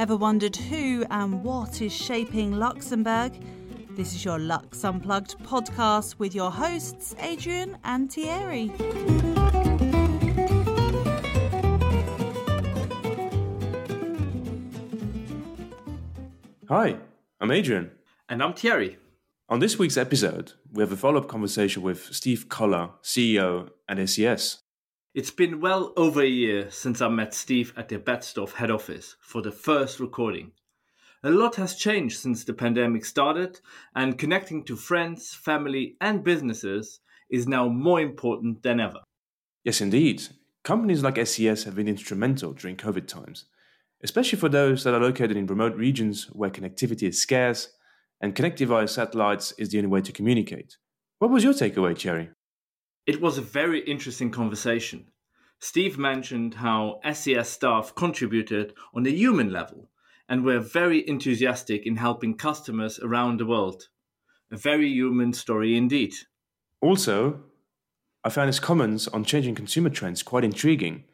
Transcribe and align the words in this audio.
Ever 0.00 0.16
wondered 0.16 0.56
who 0.56 1.04
and 1.10 1.44
what 1.44 1.82
is 1.82 1.92
shaping 1.92 2.52
Luxembourg? 2.52 3.34
This 3.98 4.14
is 4.14 4.24
your 4.24 4.38
Lux 4.38 4.82
Unplugged 4.82 5.38
podcast 5.40 6.18
with 6.18 6.34
your 6.34 6.50
hosts, 6.50 7.14
Adrian 7.20 7.76
and 7.84 8.10
Thierry. 8.10 8.72
Hi, 16.70 16.96
I'm 17.38 17.50
Adrian. 17.50 17.90
And 18.26 18.42
I'm 18.42 18.54
Thierry. 18.54 18.96
On 19.50 19.60
this 19.60 19.78
week's 19.78 19.98
episode, 19.98 20.54
we 20.72 20.82
have 20.82 20.92
a 20.92 20.96
follow 20.96 21.20
up 21.20 21.28
conversation 21.28 21.82
with 21.82 22.04
Steve 22.10 22.48
Collar, 22.48 22.88
CEO 23.02 23.68
at 23.86 24.08
SES. 24.08 24.60
It's 25.12 25.32
been 25.32 25.60
well 25.60 25.92
over 25.96 26.22
a 26.22 26.28
year 26.28 26.70
since 26.70 27.00
I 27.00 27.08
met 27.08 27.34
Steve 27.34 27.72
at 27.76 27.88
the 27.88 27.98
Betzdorf 27.98 28.52
head 28.52 28.70
office 28.70 29.16
for 29.20 29.42
the 29.42 29.50
first 29.50 29.98
recording. 29.98 30.52
A 31.24 31.30
lot 31.30 31.56
has 31.56 31.74
changed 31.74 32.20
since 32.20 32.44
the 32.44 32.54
pandemic 32.54 33.04
started, 33.04 33.60
and 33.96 34.16
connecting 34.16 34.64
to 34.66 34.76
friends, 34.76 35.34
family, 35.34 35.96
and 36.00 36.22
businesses 36.22 37.00
is 37.28 37.48
now 37.48 37.66
more 37.66 38.00
important 38.00 38.62
than 38.62 38.78
ever. 38.78 39.00
Yes, 39.64 39.80
indeed. 39.80 40.22
Companies 40.62 41.02
like 41.02 41.26
SES 41.26 41.64
have 41.64 41.74
been 41.74 41.88
instrumental 41.88 42.52
during 42.52 42.76
COVID 42.76 43.08
times, 43.08 43.46
especially 44.04 44.38
for 44.38 44.48
those 44.48 44.84
that 44.84 44.94
are 44.94 45.00
located 45.00 45.36
in 45.36 45.46
remote 45.46 45.74
regions 45.74 46.26
where 46.32 46.50
connectivity 46.50 47.08
is 47.08 47.20
scarce 47.20 47.72
and 48.20 48.36
connecting 48.36 48.68
via 48.68 48.86
satellites 48.86 49.50
is 49.58 49.70
the 49.70 49.78
only 49.78 49.90
way 49.90 50.02
to 50.02 50.12
communicate. 50.12 50.76
What 51.18 51.32
was 51.32 51.42
your 51.42 51.52
takeaway, 51.52 51.98
Thierry? 51.98 52.30
It 53.06 53.20
was 53.20 53.38
a 53.38 53.42
very 53.42 53.80
interesting 53.80 54.30
conversation. 54.30 55.06
Steve 55.58 55.98
mentioned 55.98 56.54
how 56.54 57.00
SES 57.12 57.48
staff 57.48 57.94
contributed 57.94 58.74
on 58.94 59.06
a 59.06 59.10
human 59.10 59.52
level 59.52 59.90
and 60.28 60.44
were 60.44 60.60
very 60.60 61.06
enthusiastic 61.08 61.86
in 61.86 61.96
helping 61.96 62.36
customers 62.36 62.98
around 63.00 63.38
the 63.38 63.46
world. 63.46 63.88
A 64.50 64.56
very 64.56 64.88
human 64.88 65.32
story 65.32 65.76
indeed. 65.76 66.14
Also, 66.80 67.40
I 68.24 68.30
found 68.30 68.48
his 68.48 68.60
comments 68.60 69.08
on 69.08 69.24
changing 69.24 69.54
consumer 69.54 69.90
trends 69.90 70.22
quite 70.22 70.44
intriguing. 70.44 71.04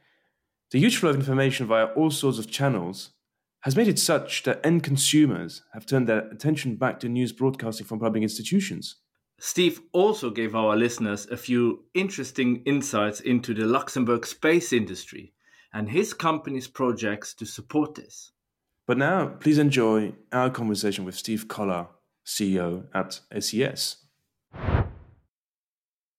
The 0.70 0.80
huge 0.80 0.96
flow 0.96 1.11
of 1.11 1.16
information 1.16 1.66
via 1.66 1.86
all 1.86 2.11
sorts 2.11 2.39
of 2.39 2.50
channels 2.50 3.11
has 3.61 3.77
made 3.77 3.89
it 3.89 3.98
such 3.98 4.42
that 4.44 4.64
end 4.64 4.83
consumers 4.83 5.62
have 5.72 5.86
turned 5.86 6.08
their 6.08 6.28
attention 6.28 6.77
back 6.77 7.00
to 7.00 7.08
news 7.08 7.33
broadcasting 7.33 7.86
from 7.86 8.00
public 8.00 8.22
institutions. 8.22 8.96
Steve 9.39 9.83
also 9.92 10.31
gave 10.31 10.55
our 10.55 10.77
listeners 10.77 11.27
a 11.27 11.37
few 11.37 11.84
interesting 11.92 12.62
insights 12.65 13.20
into 13.20 13.53
the 13.53 13.67
Luxembourg 13.67 14.27
space 14.27 14.73
industry 14.73 15.34
and 15.75 15.91
his 15.91 16.15
company's 16.15 16.67
projects 16.67 17.34
to 17.34 17.45
support 17.45 17.95
this. 17.95 18.33
But 18.87 18.97
now, 18.97 19.27
please 19.27 19.59
enjoy 19.59 20.14
our 20.33 20.48
conversation 20.48 21.05
with 21.05 21.14
Steve 21.14 21.48
Collar, 21.48 21.89
CEO 22.25 22.87
at 22.95 23.20
SES. 23.39 23.98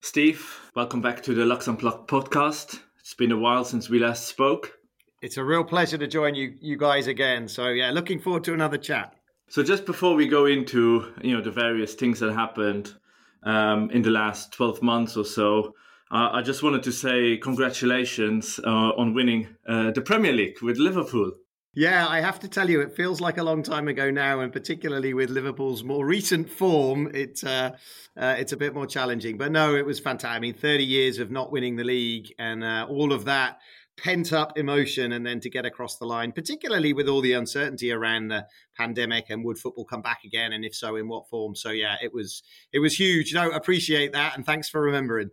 Steve, 0.01 0.71
welcome 0.75 1.01
back 1.01 1.23
to 1.23 1.33
the 1.33 1.45
Lux 1.45 1.67
Unplugged 1.67 2.07
podcast. 2.07 2.81
It's 2.99 3.15
been 3.15 3.31
a 3.31 3.37
while 3.37 3.65
since 3.65 3.89
we 3.89 3.97
last 3.97 4.27
spoke. 4.27 4.73
It's 5.23 5.37
a 5.37 5.43
real 5.43 5.63
pleasure 5.63 5.97
to 5.97 6.07
join 6.07 6.35
you, 6.35 6.53
you 6.61 6.77
guys 6.77 7.07
again. 7.07 7.47
So 7.47 7.69
yeah, 7.69 7.89
looking 7.89 8.19
forward 8.19 8.43
to 8.43 8.53
another 8.53 8.77
chat. 8.77 9.15
So 9.49 9.63
just 9.63 9.85
before 9.85 10.13
we 10.13 10.27
go 10.27 10.45
into 10.45 11.13
you 11.23 11.35
know 11.35 11.41
the 11.41 11.51
various 11.51 11.95
things 11.95 12.19
that 12.19 12.33
happened 12.33 12.93
um, 13.43 13.89
in 13.91 14.01
the 14.01 14.11
last 14.11 14.53
twelve 14.53 14.81
months 14.81 15.17
or 15.17 15.25
so, 15.25 15.73
I 16.09 16.41
just 16.41 16.63
wanted 16.63 16.83
to 16.83 16.91
say 16.91 17.37
congratulations 17.37 18.59
uh, 18.63 18.69
on 18.69 19.13
winning 19.13 19.49
uh, 19.67 19.91
the 19.91 20.01
Premier 20.01 20.31
League 20.31 20.61
with 20.61 20.77
Liverpool. 20.77 21.33
Yeah, 21.73 22.07
I 22.07 22.21
have 22.21 22.39
to 22.39 22.47
tell 22.47 22.71
you, 22.71 22.81
it 22.81 22.95
feels 22.95 23.21
like 23.21 23.37
a 23.37 23.43
long 23.43 23.61
time 23.61 23.87
ago 23.87 24.09
now, 24.09 24.39
and 24.39 24.51
particularly 24.51 25.13
with 25.13 25.29
Liverpool's 25.29 25.83
more 25.83 26.07
recent 26.07 26.49
form, 26.49 27.11
it, 27.13 27.43
uh, 27.43 27.73
uh, 28.19 28.35
it's 28.39 28.51
a 28.51 28.57
bit 28.57 28.73
more 28.73 28.87
challenging. 28.87 29.37
But 29.37 29.51
no, 29.51 29.75
it 29.75 29.85
was 29.85 29.99
fantastic. 29.99 30.37
I 30.37 30.39
mean, 30.39 30.55
30 30.55 30.83
years 30.83 31.19
of 31.19 31.29
not 31.29 31.51
winning 31.51 31.75
the 31.75 31.83
league 31.83 32.33
and 32.39 32.63
uh, 32.63 32.87
all 32.89 33.13
of 33.13 33.25
that 33.25 33.59
pent 33.97 34.31
up 34.31 34.57
emotion 34.57 35.11
and 35.11 35.25
then 35.25 35.39
to 35.39 35.49
get 35.49 35.65
across 35.65 35.97
the 35.97 36.05
line, 36.05 36.31
particularly 36.31 36.93
with 36.93 37.07
all 37.07 37.21
the 37.21 37.33
uncertainty 37.33 37.91
around 37.91 38.27
the 38.27 38.45
pandemic 38.75 39.25
and 39.29 39.43
would 39.43 39.57
football 39.57 39.85
come 39.85 40.01
back 40.01 40.23
again 40.23 40.53
and 40.53 40.63
if 40.63 40.75
so 40.75 40.95
in 40.95 41.07
what 41.07 41.27
form. 41.27 41.55
So 41.55 41.71
yeah, 41.71 41.95
it 42.01 42.13
was 42.13 42.43
it 42.71 42.79
was 42.79 42.97
huge. 42.97 43.33
No, 43.33 43.49
appreciate 43.49 44.13
that 44.13 44.35
and 44.35 44.45
thanks 44.45 44.69
for 44.69 44.81
remembering. 44.81 45.31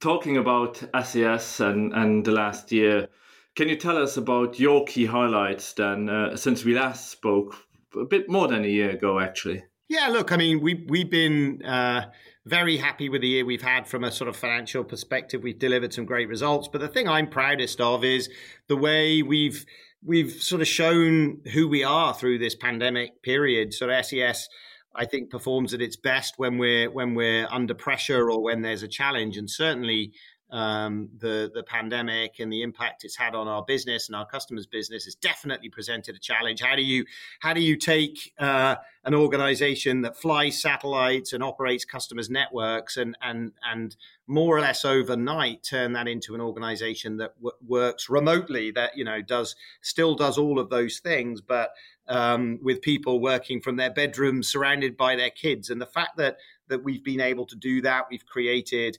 Talking 0.00 0.36
about 0.36 0.82
SES 1.04 1.60
and, 1.60 1.92
and 1.92 2.24
the 2.24 2.32
last 2.32 2.70
year, 2.72 3.08
can 3.56 3.68
you 3.68 3.76
tell 3.76 3.96
us 3.96 4.16
about 4.16 4.58
your 4.58 4.84
key 4.84 5.06
highlights 5.06 5.72
then 5.72 6.08
uh, 6.08 6.36
since 6.36 6.64
we 6.64 6.74
last 6.74 7.10
spoke 7.10 7.56
a 7.96 8.04
bit 8.04 8.28
more 8.28 8.48
than 8.48 8.64
a 8.64 8.68
year 8.68 8.90
ago 8.90 9.18
actually? 9.18 9.64
Yeah, 9.88 10.08
look, 10.08 10.32
I 10.32 10.36
mean, 10.36 10.60
we 10.60 10.86
we've 10.88 11.10
been 11.10 11.62
uh, 11.62 12.06
very 12.46 12.76
happy 12.76 13.08
with 13.08 13.22
the 13.22 13.28
year 13.28 13.44
we've 13.44 13.62
had 13.62 13.86
from 13.86 14.04
a 14.04 14.12
sort 14.12 14.28
of 14.28 14.36
financial 14.36 14.84
perspective. 14.84 15.42
We've 15.42 15.58
delivered 15.58 15.94
some 15.94 16.04
great 16.04 16.28
results, 16.28 16.68
but 16.70 16.80
the 16.80 16.88
thing 16.88 17.08
I'm 17.08 17.28
proudest 17.28 17.80
of 17.80 18.04
is 18.04 18.28
the 18.68 18.76
way 18.76 19.22
we've 19.22 19.64
we've 20.04 20.32
sort 20.32 20.60
of 20.60 20.68
shown 20.68 21.40
who 21.52 21.66
we 21.66 21.82
are 21.82 22.12
through 22.12 22.38
this 22.38 22.54
pandemic 22.54 23.22
period. 23.22 23.72
So 23.72 23.88
SES, 24.02 24.48
I 24.94 25.06
think, 25.06 25.30
performs 25.30 25.72
at 25.72 25.80
its 25.80 25.96
best 25.96 26.34
when 26.36 26.58
we're 26.58 26.90
when 26.90 27.14
we're 27.14 27.48
under 27.50 27.74
pressure 27.74 28.30
or 28.30 28.42
when 28.42 28.62
there's 28.62 28.82
a 28.82 28.88
challenge, 28.88 29.36
and 29.38 29.50
certainly 29.50 30.12
um, 30.50 31.08
the 31.18 31.50
the 31.54 31.62
pandemic 31.62 32.38
and 32.38 32.52
the 32.52 32.62
impact 32.62 33.04
it's 33.04 33.16
had 33.16 33.34
on 33.34 33.48
our 33.48 33.64
business 33.64 34.08
and 34.08 34.16
our 34.16 34.26
customers' 34.26 34.66
business 34.66 35.04
has 35.04 35.14
definitely 35.14 35.68
presented 35.68 36.14
a 36.14 36.18
challenge. 36.18 36.60
How 36.60 36.76
do 36.76 36.82
you 36.82 37.04
how 37.40 37.54
do 37.54 37.60
you 37.60 37.76
take 37.76 38.32
uh, 38.38 38.76
an 39.04 39.14
organization 39.14 40.02
that 40.02 40.16
flies 40.16 40.60
satellites 40.60 41.32
and 41.32 41.42
operates 41.42 41.84
customers' 41.84 42.30
networks 42.30 42.96
and 42.96 43.16
and 43.22 43.52
and 43.68 43.96
more 44.26 44.56
or 44.56 44.60
less 44.60 44.84
overnight 44.84 45.62
turn 45.62 45.92
that 45.94 46.08
into 46.08 46.34
an 46.34 46.40
organization 46.40 47.16
that 47.18 47.34
w- 47.36 47.56
works 47.66 48.08
remotely 48.08 48.70
that 48.70 48.96
you 48.96 49.04
know 49.04 49.20
does 49.22 49.56
still 49.80 50.14
does 50.14 50.38
all 50.38 50.58
of 50.58 50.70
those 50.70 50.98
things, 50.98 51.40
but 51.40 51.70
um, 52.06 52.58
with 52.62 52.82
people 52.82 53.18
working 53.18 53.60
from 53.60 53.76
their 53.76 53.90
bedrooms 53.90 54.48
surrounded 54.48 54.96
by 54.96 55.16
their 55.16 55.30
kids, 55.30 55.70
and 55.70 55.80
the 55.80 55.86
fact 55.86 56.16
that 56.18 56.36
that 56.68 56.82
we've 56.82 57.04
been 57.04 57.20
able 57.20 57.46
to 57.46 57.56
do 57.56 57.82
that, 57.82 58.06
we've 58.10 58.26
created 58.26 58.98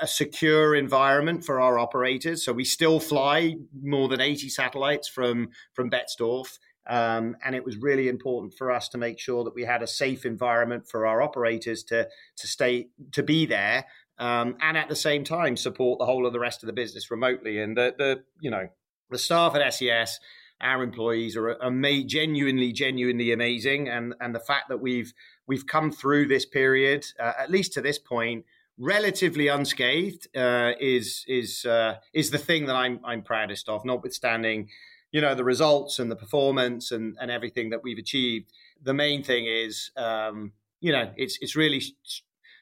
a 0.00 0.06
secure 0.06 0.74
environment 0.74 1.44
for 1.44 1.60
our 1.60 1.78
operators. 1.78 2.44
So 2.44 2.52
we 2.52 2.64
still 2.64 3.00
fly 3.00 3.56
more 3.82 4.08
than 4.08 4.20
80 4.20 4.48
satellites 4.48 5.08
from 5.08 5.50
from 5.74 5.90
Betzdorf. 5.90 6.58
Um, 6.88 7.36
and 7.44 7.54
it 7.54 7.64
was 7.64 7.76
really 7.76 8.08
important 8.08 8.54
for 8.54 8.72
us 8.72 8.88
to 8.88 8.98
make 8.98 9.20
sure 9.20 9.44
that 9.44 9.54
we 9.54 9.64
had 9.64 9.82
a 9.82 9.86
safe 9.86 10.26
environment 10.26 10.88
for 10.88 11.06
our 11.06 11.22
operators 11.22 11.84
to 11.84 12.08
to 12.36 12.46
stay 12.46 12.88
to 13.12 13.22
be 13.22 13.46
there, 13.46 13.84
um, 14.18 14.56
and 14.60 14.76
at 14.76 14.88
the 14.88 14.96
same 14.96 15.22
time 15.22 15.56
support 15.56 16.00
the 16.00 16.06
whole 16.06 16.26
of 16.26 16.32
the 16.32 16.40
rest 16.40 16.62
of 16.62 16.66
the 16.66 16.72
business 16.72 17.10
remotely. 17.10 17.60
And 17.60 17.76
the 17.76 17.94
the 17.96 18.24
you 18.40 18.50
know 18.50 18.68
the 19.10 19.18
staff 19.18 19.54
at 19.54 19.74
SES, 19.74 20.18
our 20.60 20.82
employees 20.82 21.36
are, 21.36 21.62
are 21.62 21.70
genuinely 22.04 22.72
genuinely 22.72 23.30
amazing, 23.30 23.88
and 23.88 24.14
and 24.20 24.34
the 24.34 24.40
fact 24.40 24.68
that 24.68 24.80
we've 24.80 25.12
we've 25.46 25.66
come 25.66 25.92
through 25.92 26.26
this 26.26 26.46
period, 26.46 27.06
uh, 27.20 27.32
at 27.38 27.50
least 27.50 27.72
to 27.74 27.80
this 27.80 28.00
point, 28.00 28.44
relatively 28.78 29.48
unscathed 29.48 30.28
uh, 30.36 30.72
is 30.80 31.24
is 31.28 31.64
uh, 31.64 31.96
is 32.12 32.30
the 32.30 32.38
thing 32.38 32.66
that 32.66 32.76
I'm 32.76 33.00
I'm 33.04 33.22
proudest 33.22 33.68
of. 33.68 33.84
Notwithstanding, 33.84 34.68
you 35.10 35.20
know, 35.20 35.34
the 35.34 35.44
results 35.44 35.98
and 35.98 36.10
the 36.10 36.16
performance 36.16 36.90
and 36.90 37.16
and 37.20 37.30
everything 37.30 37.70
that 37.70 37.82
we've 37.82 37.98
achieved. 37.98 38.50
The 38.82 38.94
main 38.94 39.22
thing 39.22 39.46
is, 39.46 39.90
um, 39.96 40.52
you 40.80 40.92
know, 40.92 41.12
it's 41.16 41.38
it's 41.40 41.56
really 41.56 41.82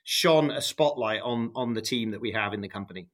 shone 0.04 0.50
a 0.50 0.60
spotlight 0.60 1.22
on 1.22 1.52
on 1.54 1.74
the 1.74 1.82
team 1.82 2.10
that 2.10 2.20
we 2.20 2.32
have 2.32 2.52
in 2.52 2.60
the 2.60 2.68
company. 2.68 3.08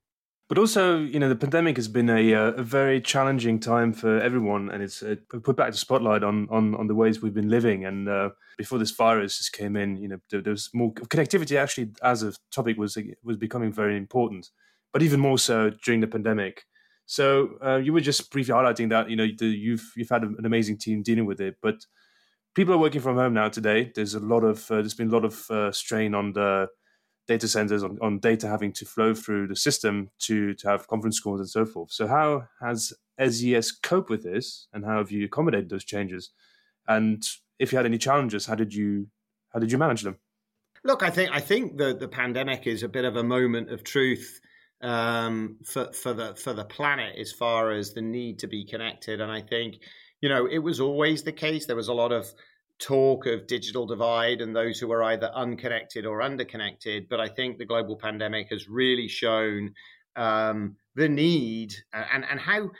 But 0.48 0.58
also, 0.58 0.98
you 0.98 1.18
know, 1.18 1.28
the 1.28 1.34
pandemic 1.34 1.76
has 1.76 1.88
been 1.88 2.08
a, 2.08 2.32
uh, 2.32 2.52
a 2.52 2.62
very 2.62 3.00
challenging 3.00 3.58
time 3.58 3.92
for 3.92 4.20
everyone, 4.20 4.70
and 4.70 4.80
it's 4.80 5.02
uh, 5.02 5.16
put 5.42 5.56
back 5.56 5.72
the 5.72 5.76
spotlight 5.76 6.22
on, 6.22 6.46
on 6.50 6.76
on 6.76 6.86
the 6.86 6.94
ways 6.94 7.20
we've 7.20 7.34
been 7.34 7.48
living. 7.48 7.84
And 7.84 8.08
uh, 8.08 8.30
before 8.56 8.78
this 8.78 8.92
virus 8.92 9.38
just 9.38 9.52
came 9.52 9.74
in, 9.74 9.96
you 9.96 10.06
know, 10.06 10.18
there, 10.30 10.40
there, 10.40 10.52
was 10.52 10.70
more 10.72 10.92
connectivity. 10.92 11.56
Actually, 11.56 11.94
as 12.00 12.22
a 12.22 12.32
topic, 12.52 12.76
was 12.78 12.96
was 13.24 13.36
becoming 13.36 13.72
very 13.72 13.96
important, 13.96 14.50
but 14.92 15.02
even 15.02 15.18
more 15.18 15.38
so 15.38 15.70
during 15.84 16.00
the 16.00 16.06
pandemic. 16.06 16.64
So 17.06 17.58
uh, 17.64 17.76
you 17.76 17.92
were 17.92 18.00
just 18.00 18.30
briefly 18.30 18.54
highlighting 18.54 18.90
that, 18.90 19.10
you 19.10 19.16
know, 19.16 19.26
the, 19.38 19.46
you've 19.46 19.92
you've 19.96 20.10
had 20.10 20.22
an 20.22 20.44
amazing 20.44 20.78
team 20.78 21.02
dealing 21.02 21.26
with 21.26 21.40
it, 21.40 21.56
but 21.60 21.86
people 22.54 22.72
are 22.72 22.78
working 22.78 23.00
from 23.00 23.16
home 23.16 23.34
now 23.34 23.48
today. 23.48 23.90
There's 23.94 24.14
a 24.14 24.20
lot 24.20 24.44
of 24.44 24.70
uh, 24.70 24.76
there's 24.76 24.94
been 24.94 25.08
a 25.08 25.12
lot 25.12 25.24
of 25.24 25.50
uh, 25.50 25.72
strain 25.72 26.14
on 26.14 26.34
the 26.34 26.68
data 27.26 27.48
centers 27.48 27.82
on, 27.82 27.98
on 28.00 28.18
data 28.18 28.48
having 28.48 28.72
to 28.72 28.84
flow 28.84 29.14
through 29.14 29.48
the 29.48 29.56
system 29.56 30.10
to 30.20 30.54
to 30.54 30.68
have 30.68 30.88
conference 30.88 31.20
calls 31.20 31.40
and 31.40 31.48
so 31.48 31.64
forth. 31.64 31.92
So 31.92 32.06
how 32.06 32.48
has 32.60 32.92
SES 33.18 33.72
coped 33.72 34.10
with 34.10 34.22
this, 34.22 34.68
and 34.72 34.84
how 34.84 34.98
have 34.98 35.10
you 35.10 35.24
accommodated 35.24 35.70
those 35.70 35.84
changes? 35.84 36.30
And 36.86 37.22
if 37.58 37.72
you 37.72 37.76
had 37.78 37.86
any 37.86 37.98
challenges, 37.98 38.46
how 38.46 38.54
did 38.54 38.74
you 38.74 39.08
how 39.52 39.58
did 39.58 39.72
you 39.72 39.78
manage 39.78 40.02
them? 40.02 40.18
Look, 40.84 41.02
I 41.02 41.10
think 41.10 41.30
I 41.32 41.40
think 41.40 41.76
the 41.76 41.94
the 41.94 42.08
pandemic 42.08 42.66
is 42.66 42.82
a 42.82 42.88
bit 42.88 43.04
of 43.04 43.16
a 43.16 43.24
moment 43.24 43.70
of 43.70 43.82
truth 43.82 44.40
um, 44.82 45.56
for 45.64 45.92
for 45.92 46.12
the 46.12 46.34
for 46.36 46.52
the 46.52 46.64
planet 46.64 47.16
as 47.18 47.32
far 47.32 47.72
as 47.72 47.92
the 47.92 48.02
need 48.02 48.38
to 48.40 48.46
be 48.46 48.64
connected, 48.64 49.20
and 49.20 49.32
I 49.32 49.40
think 49.40 49.80
you 50.20 50.28
know, 50.28 50.46
it 50.46 50.58
was 50.58 50.80
always 50.80 51.22
the 51.22 51.32
case. 51.32 51.66
There 51.66 51.76
was 51.76 51.88
a 51.88 51.94
lot 51.94 52.12
of 52.12 52.32
talk 52.78 53.26
of 53.26 53.46
digital 53.46 53.86
divide 53.86 54.40
and 54.40 54.54
those 54.54 54.78
who 54.78 54.90
are 54.92 55.02
either 55.02 55.30
unconnected 55.34 56.04
or 56.04 56.22
underconnected. 56.22 57.08
But 57.08 57.20
I 57.20 57.28
think 57.28 57.58
the 57.58 57.64
global 57.64 57.96
pandemic 57.96 58.48
has 58.50 58.68
really 58.68 59.08
shown 59.08 59.74
um, 60.14 60.76
the 60.94 61.08
need 61.08 61.74
and, 61.92 62.24
and 62.28 62.40
how 62.40 62.70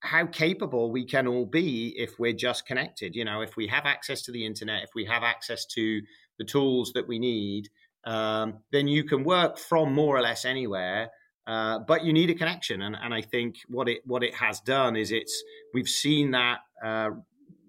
how 0.00 0.26
capable 0.26 0.92
we 0.92 1.04
can 1.04 1.26
all 1.26 1.46
be 1.46 1.94
if 1.96 2.18
we're 2.18 2.32
just 2.32 2.66
connected. 2.66 3.16
You 3.16 3.24
know, 3.24 3.40
if 3.40 3.56
we 3.56 3.66
have 3.68 3.86
access 3.86 4.22
to 4.22 4.32
the 4.32 4.44
internet, 4.44 4.84
if 4.84 4.90
we 4.94 5.04
have 5.06 5.22
access 5.22 5.64
to 5.66 6.00
the 6.38 6.44
tools 6.44 6.92
that 6.94 7.08
we 7.08 7.18
need, 7.18 7.68
um, 8.04 8.58
then 8.72 8.88
you 8.88 9.04
can 9.04 9.24
work 9.24 9.58
from 9.58 9.92
more 9.92 10.16
or 10.16 10.20
less 10.20 10.44
anywhere. 10.44 11.10
Uh, 11.46 11.78
but 11.78 12.04
you 12.04 12.12
need 12.12 12.28
a 12.28 12.34
connection, 12.34 12.82
and, 12.82 12.96
and 13.00 13.14
I 13.14 13.22
think 13.22 13.56
what 13.68 13.88
it 13.88 14.00
what 14.04 14.24
it 14.24 14.34
has 14.34 14.60
done 14.60 14.96
is 14.96 15.12
it's 15.12 15.44
we've 15.72 15.88
seen 15.88 16.32
that 16.32 16.58
uh, 16.84 17.10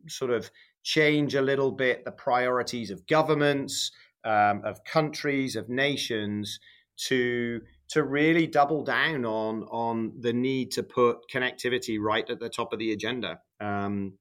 sort 0.07 0.31
of 0.31 0.50
change 0.83 1.35
a 1.35 1.41
little 1.41 1.71
bit 1.71 2.06
the 2.06 2.12
priorities 2.12 2.91
of 2.91 3.06
governments, 3.07 3.91
um, 4.24 4.62
of 4.63 4.83
countries, 4.83 5.56
of 5.56 5.69
nations 5.69 6.59
to 6.97 7.62
to 7.89 8.03
really 8.03 8.47
double 8.47 8.83
down 8.83 9.25
on 9.25 9.63
on 9.63 10.13
the 10.19 10.33
need 10.33 10.71
to 10.71 10.83
put 10.83 11.29
connectivity 11.31 12.00
right 12.00 12.29
at 12.29 12.39
the 12.39 12.50
top 12.50 12.74
of 12.74 12.79
the 12.79 12.91
agenda. 12.91 13.39
Um, 13.59 14.13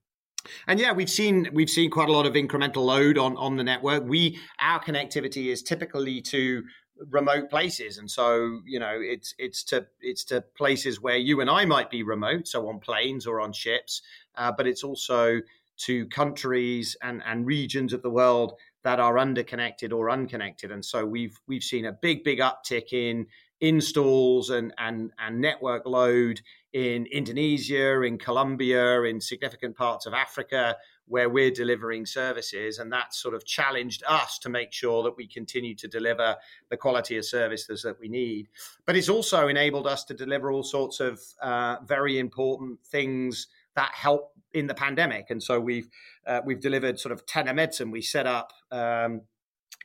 and 0.67 0.79
yeah, 0.79 0.93
we've 0.93 1.09
seen 1.09 1.49
we've 1.53 1.69
seen 1.69 1.89
quite 1.89 2.09
a 2.09 2.11
lot 2.11 2.25
of 2.25 2.33
incremental 2.33 2.85
load 2.85 3.17
on 3.17 3.35
on 3.37 3.57
the 3.57 3.63
network. 3.63 4.03
We 4.05 4.39
our 4.59 4.81
connectivity 4.81 5.47
is 5.47 5.61
typically 5.61 6.21
to 6.21 6.63
remote 7.09 7.49
places, 7.49 7.97
and 7.97 8.09
so 8.09 8.61
you 8.65 8.79
know 8.79 8.97
it's 8.99 9.33
it's 9.37 9.63
to 9.65 9.87
it's 9.99 10.23
to 10.25 10.41
places 10.55 11.01
where 11.01 11.17
you 11.17 11.41
and 11.41 11.49
I 11.49 11.65
might 11.65 11.89
be 11.89 12.03
remote, 12.03 12.47
so 12.47 12.69
on 12.69 12.79
planes 12.79 13.27
or 13.27 13.41
on 13.41 13.51
ships, 13.51 14.01
uh, 14.35 14.51
but 14.55 14.67
it's 14.67 14.83
also 14.83 15.41
to 15.77 16.05
countries 16.07 16.95
and 17.01 17.21
and 17.25 17.45
regions 17.45 17.93
of 17.93 18.01
the 18.01 18.09
world 18.09 18.53
that 18.83 18.99
are 18.99 19.17
underconnected 19.17 19.91
or 19.91 20.09
unconnected, 20.09 20.71
and 20.71 20.83
so 20.83 21.05
we've 21.05 21.39
we've 21.47 21.63
seen 21.63 21.85
a 21.85 21.91
big 21.91 22.23
big 22.23 22.39
uptick 22.39 22.93
in 22.93 23.27
installs 23.59 24.49
and, 24.49 24.73
and, 24.77 25.11
and 25.19 25.41
network 25.41 25.85
load 25.85 26.41
in 26.73 27.07
Indonesia, 27.07 28.01
in 28.01 28.17
Colombia, 28.17 29.01
in 29.03 29.19
significant 29.19 29.75
parts 29.75 30.05
of 30.05 30.13
Africa 30.13 30.75
where 31.09 31.29
we're 31.29 31.51
delivering 31.51 32.05
services. 32.05 32.77
And 32.79 32.91
that 32.91 33.15
sort 33.15 33.33
of 33.33 33.45
challenged 33.45 34.03
us 34.07 34.37
to 34.39 34.49
make 34.49 34.73
sure 34.73 35.03
that 35.03 35.15
we 35.15 35.25
continue 35.25 35.73
to 35.75 35.87
deliver 35.87 36.35
the 36.69 36.77
quality 36.77 37.17
of 37.17 37.25
services 37.25 37.81
that 37.83 37.99
we 37.99 38.09
need. 38.09 38.49
But 38.85 38.97
it's 38.97 39.09
also 39.09 39.47
enabled 39.47 39.87
us 39.87 40.03
to 40.05 40.13
deliver 40.13 40.51
all 40.51 40.63
sorts 40.63 40.99
of 40.99 41.21
uh, 41.41 41.77
very 41.85 42.19
important 42.19 42.83
things 42.85 43.47
that 43.77 43.93
help 43.93 44.33
in 44.53 44.67
the 44.67 44.73
pandemic. 44.73 45.29
And 45.29 45.41
so 45.41 45.59
we've 45.59 45.87
uh, 46.25 46.41
we've 46.45 46.59
delivered 46.59 46.99
sort 46.99 47.13
of 47.13 47.25
telemedicine. 47.25 47.91
We 47.91 48.01
set 48.01 48.27
up 48.27 48.51
um, 48.71 49.21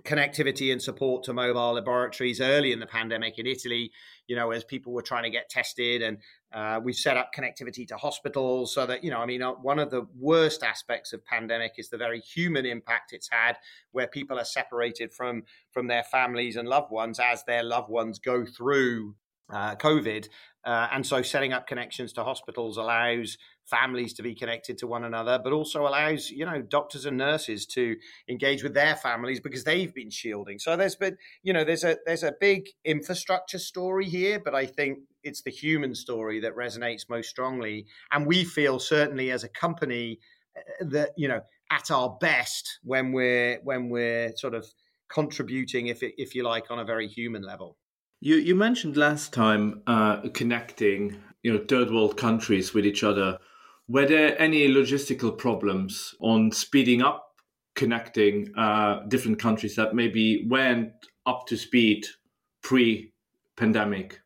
connectivity 0.05 0.73
and 0.73 0.81
support 0.83 1.23
to 1.25 1.33
mobile 1.33 1.75
laboratories 1.75 2.41
early 2.41 2.73
in 2.73 2.81
the 2.81 2.87
pandemic 2.87 3.39
in 3.39 3.47
Italy, 3.47 3.93
you 4.27 4.35
know, 4.35 4.51
as 4.51 4.65
people 4.65 4.93
were 4.93 5.03
trying 5.03 5.23
to 5.25 5.31
get 5.31 5.49
tested. 5.49 6.03
And 6.03 6.19
uh, 6.53 6.81
we've 6.83 6.97
set 6.97 7.17
up 7.17 7.31
connectivity 7.37 7.87
to 7.89 7.97
hospitals 7.97 8.75
so 8.75 8.87
that, 8.87 9.05
you 9.05 9.11
know, 9.11 9.19
I 9.19 9.27
mean, 9.27 9.43
uh, 9.43 9.53
one 9.53 9.79
of 9.79 9.91
the 9.91 10.07
worst 10.19 10.63
aspects 10.63 11.13
of 11.13 11.25
pandemic 11.25 11.75
is 11.77 11.91
the 11.91 11.99
very 11.99 12.21
human 12.21 12.67
impact 12.67 13.13
it's 13.13 13.29
had 13.31 13.59
where 13.93 14.07
people 14.07 14.39
are 14.39 14.45
separated 14.45 15.13
from 15.13 15.45
from 15.71 15.87
their 15.87 16.05
families 16.05 16.57
and 16.57 16.69
loved 16.69 16.91
ones 16.91 17.21
as 17.21 17.45
their 17.45 17.63
loved 17.63 17.91
ones 17.91 18.19
go 18.19 18.45
through 18.45 19.15
uh, 19.51 19.77
COVID. 19.77 20.29
Uh, 20.65 20.87
and 20.93 21.05
so 21.05 21.23
setting 21.23 21.53
up 21.53 21.67
connections 21.67 22.13
to 22.13 22.23
hospitals 22.23 22.77
allows 22.77 23.37
families 23.65 24.13
to 24.15 24.23
be 24.23 24.35
connected 24.35 24.79
to 24.79 24.87
one 24.87 25.03
another, 25.05 25.41
but 25.43 25.53
also 25.53 25.87
allows, 25.87 26.31
you 26.31 26.45
know, 26.45 26.63
doctors 26.63 27.05
and 27.05 27.17
nurses 27.17 27.67
to 27.67 27.97
engage 28.29 28.63
with 28.63 28.75
their 28.75 28.95
families 28.95 29.41
because 29.41 29.65
they've 29.65 29.93
been 29.93 30.11
shielding. 30.11 30.61
So 30.61 30.77
there's 30.77 30.95
been, 30.95 31.17
you 31.43 31.53
know, 31.53 31.65
there's 31.65 31.83
a 31.83 31.97
there's 32.07 32.23
a 32.23 32.35
big 32.41 32.69
infrastructure 32.85 33.59
story 33.59 34.07
here, 34.09 34.41
but 34.45 34.55
I 34.55 34.67
think 34.67 35.01
it's 35.25 35.43
the 35.43 35.51
human 35.51 35.95
story 35.95 36.41
that 36.41 36.57
resonates 36.57 37.09
most 37.09 37.29
strongly. 37.29 37.87
And 38.13 38.27
we 38.27 38.45
feel 38.45 38.79
certainly 38.79 39.33
as 39.33 39.43
a 39.43 39.49
company 39.49 40.21
uh, 40.57 40.85
that, 40.91 41.11
you 41.17 41.27
know, 41.27 41.41
at 41.73 41.91
our 41.91 42.17
best 42.21 42.79
when 42.85 43.13
we're 43.13 43.59
when 43.65 43.89
we're 43.89 44.33
sort 44.37 44.55
of 44.55 44.67
contributing, 45.09 45.89
if 45.89 45.99
if 46.03 46.35
you 46.37 46.45
like, 46.45 46.71
on 46.71 46.79
a 46.79 46.85
very 46.85 47.09
human 47.09 47.43
level. 47.43 47.77
You 48.25 48.37
you 48.37 48.55
mentioned 48.55 48.97
last 48.97 49.33
time 49.33 49.83
uh, 49.85 50.29
connecting 50.33 51.17
you 51.43 51.53
know 51.53 51.65
third 51.69 51.91
world 51.91 52.17
countries 52.17 52.73
with 52.73 52.87
each 52.87 53.03
other. 53.03 53.41
Were 53.89 54.07
there 54.07 54.41
any 54.41 54.69
logistical 54.69 55.37
problems 55.37 56.15
on 56.21 56.53
speeding 56.53 57.03
up 57.03 57.35
connecting 57.75 58.53
uh, 58.57 59.01
different 59.09 59.41
countries 59.41 59.75
that 59.75 59.97
maybe 59.97 60.47
weren't 60.49 60.93
up 61.27 61.49
to 61.49 61.57
speed 61.57 62.07
pre-pandemic? 62.63 64.21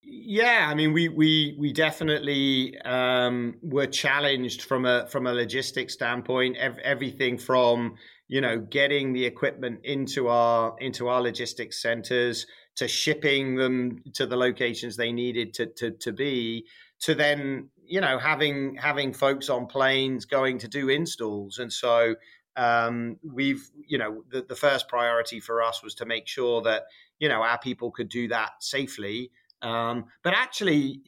Yeah, 0.00 0.68
I 0.70 0.74
mean, 0.76 0.92
we 0.92 1.08
we 1.08 1.56
we 1.58 1.72
definitely 1.72 2.78
um, 2.84 3.56
were 3.62 3.88
challenged 3.88 4.62
from 4.62 4.86
a 4.86 5.08
from 5.08 5.26
a 5.26 5.32
logistics 5.32 5.94
standpoint. 5.94 6.56
Ev- 6.56 6.78
everything 6.84 7.36
from 7.36 7.96
you 8.28 8.40
know 8.40 8.60
getting 8.60 9.12
the 9.12 9.24
equipment 9.24 9.80
into 9.82 10.28
our 10.28 10.76
into 10.78 11.08
our 11.08 11.20
logistics 11.20 11.82
centers 11.82 12.46
to 12.80 12.88
shipping 12.88 13.56
them 13.56 14.02
to 14.14 14.24
the 14.24 14.38
locations 14.38 14.96
they 14.96 15.12
needed 15.12 15.52
to, 15.52 15.66
to, 15.66 15.90
to 15.90 16.12
be 16.12 16.64
to 16.98 17.14
then 17.14 17.68
you 17.84 18.00
know 18.00 18.18
having 18.18 18.74
having 18.76 19.12
folks 19.12 19.50
on 19.50 19.66
planes 19.66 20.24
going 20.24 20.56
to 20.56 20.66
do 20.66 20.88
installs. 20.88 21.58
And 21.58 21.70
so 21.70 22.14
um, 22.56 23.18
we've 23.22 23.68
you 23.86 23.98
know 23.98 24.24
the, 24.30 24.46
the 24.48 24.56
first 24.56 24.88
priority 24.88 25.40
for 25.40 25.62
us 25.62 25.82
was 25.82 25.94
to 25.96 26.06
make 26.06 26.26
sure 26.26 26.62
that 26.62 26.84
you 27.18 27.28
know 27.28 27.42
our 27.42 27.58
people 27.58 27.90
could 27.90 28.08
do 28.08 28.28
that 28.28 28.52
safely. 28.60 29.30
Um, 29.60 30.06
but 30.24 30.32
actually 30.32 31.02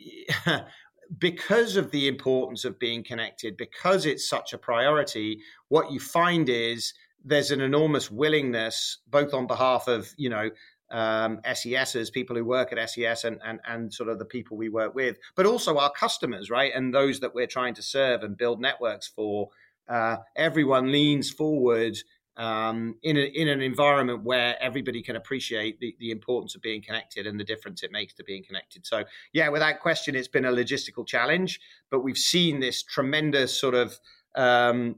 because 1.19 1.77
of 1.77 1.91
the 1.91 2.07
importance 2.07 2.67
of 2.67 2.79
being 2.79 3.03
connected 3.03 3.57
because 3.57 4.05
it's 4.05 4.29
such 4.29 4.53
a 4.53 4.59
priority 4.59 5.41
what 5.69 5.91
you 5.91 5.99
find 5.99 6.51
is 6.51 6.93
there's 7.25 7.51
an 7.51 7.63
enormous 7.63 8.11
willingness 8.11 8.99
both 9.09 9.33
on 9.33 9.47
behalf 9.47 9.89
of 9.89 10.13
you 10.19 10.29
know 10.29 10.51
um, 10.93 11.41
SESs, 11.45 12.11
people 12.11 12.37
who 12.37 12.45
work 12.45 12.73
at 12.73 12.91
SES, 12.91 13.25
and, 13.25 13.41
and 13.45 13.61
and 13.67 13.93
sort 13.93 14.09
of 14.09 14.19
the 14.19 14.25
people 14.25 14.57
we 14.57 14.69
work 14.69 14.95
with, 14.95 15.17
but 15.35 15.47
also 15.47 15.79
our 15.79 15.91
customers, 15.91 16.51
right, 16.51 16.73
and 16.75 16.95
those 16.95 17.21
that 17.21 17.35
we're 17.35 17.47
trying 17.47 17.75
to 17.75 17.83
serve 17.83 18.23
and 18.23 18.37
build 18.37 18.61
networks 18.61 19.09
for. 19.09 19.49
Uh, 19.89 20.17
everyone 20.37 20.93
leans 20.93 21.29
forward 21.29 21.97
um, 22.37 22.97
in, 23.03 23.17
a, 23.17 23.21
in 23.21 23.49
an 23.49 23.61
environment 23.61 24.23
where 24.25 24.57
everybody 24.61 25.03
can 25.03 25.17
appreciate 25.17 25.79
the, 25.81 25.95
the 25.99 26.11
importance 26.11 26.55
of 26.55 26.63
being 26.63 26.81
connected 26.81 27.27
and 27.27 27.39
the 27.39 27.45
difference 27.45 27.83
it 27.83 27.93
makes 27.93 28.15
to 28.15 28.25
being 28.25 28.45
connected. 28.45 28.87
So, 28.87 29.05
yeah, 29.33 29.49
without 29.49 29.81
question, 29.81 30.15
it's 30.15 30.29
been 30.29 30.45
a 30.45 30.53
logistical 30.53 31.07
challenge, 31.07 31.61
but 31.91 32.01
we've 32.01 32.17
seen 32.17 32.61
this 32.61 32.83
tremendous 32.83 33.59
sort 33.59 33.75
of 33.75 33.99
um, 34.35 34.97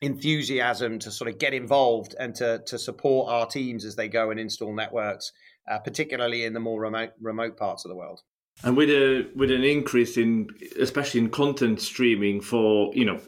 enthusiasm 0.00 0.98
to 0.98 1.10
sort 1.10 1.28
of 1.28 1.38
get 1.38 1.52
involved 1.52 2.14
and 2.18 2.34
to 2.34 2.62
to 2.66 2.78
support 2.78 3.30
our 3.30 3.46
teams 3.46 3.84
as 3.84 3.96
they 3.96 4.08
go 4.08 4.30
and 4.30 4.40
install 4.40 4.74
networks, 4.74 5.32
uh, 5.70 5.78
particularly 5.78 6.44
in 6.44 6.52
the 6.52 6.60
more 6.60 6.80
remote 6.80 7.10
remote 7.20 7.56
parts 7.56 7.84
of 7.84 7.90
the 7.90 7.96
world. 7.96 8.20
And 8.62 8.76
with 8.76 8.90
a 8.90 9.28
with 9.34 9.50
an 9.50 9.64
increase 9.64 10.16
in 10.16 10.48
especially 10.78 11.20
in 11.20 11.30
content 11.30 11.80
streaming 11.80 12.40
for 12.40 12.92
you 12.94 13.04
know 13.04 13.20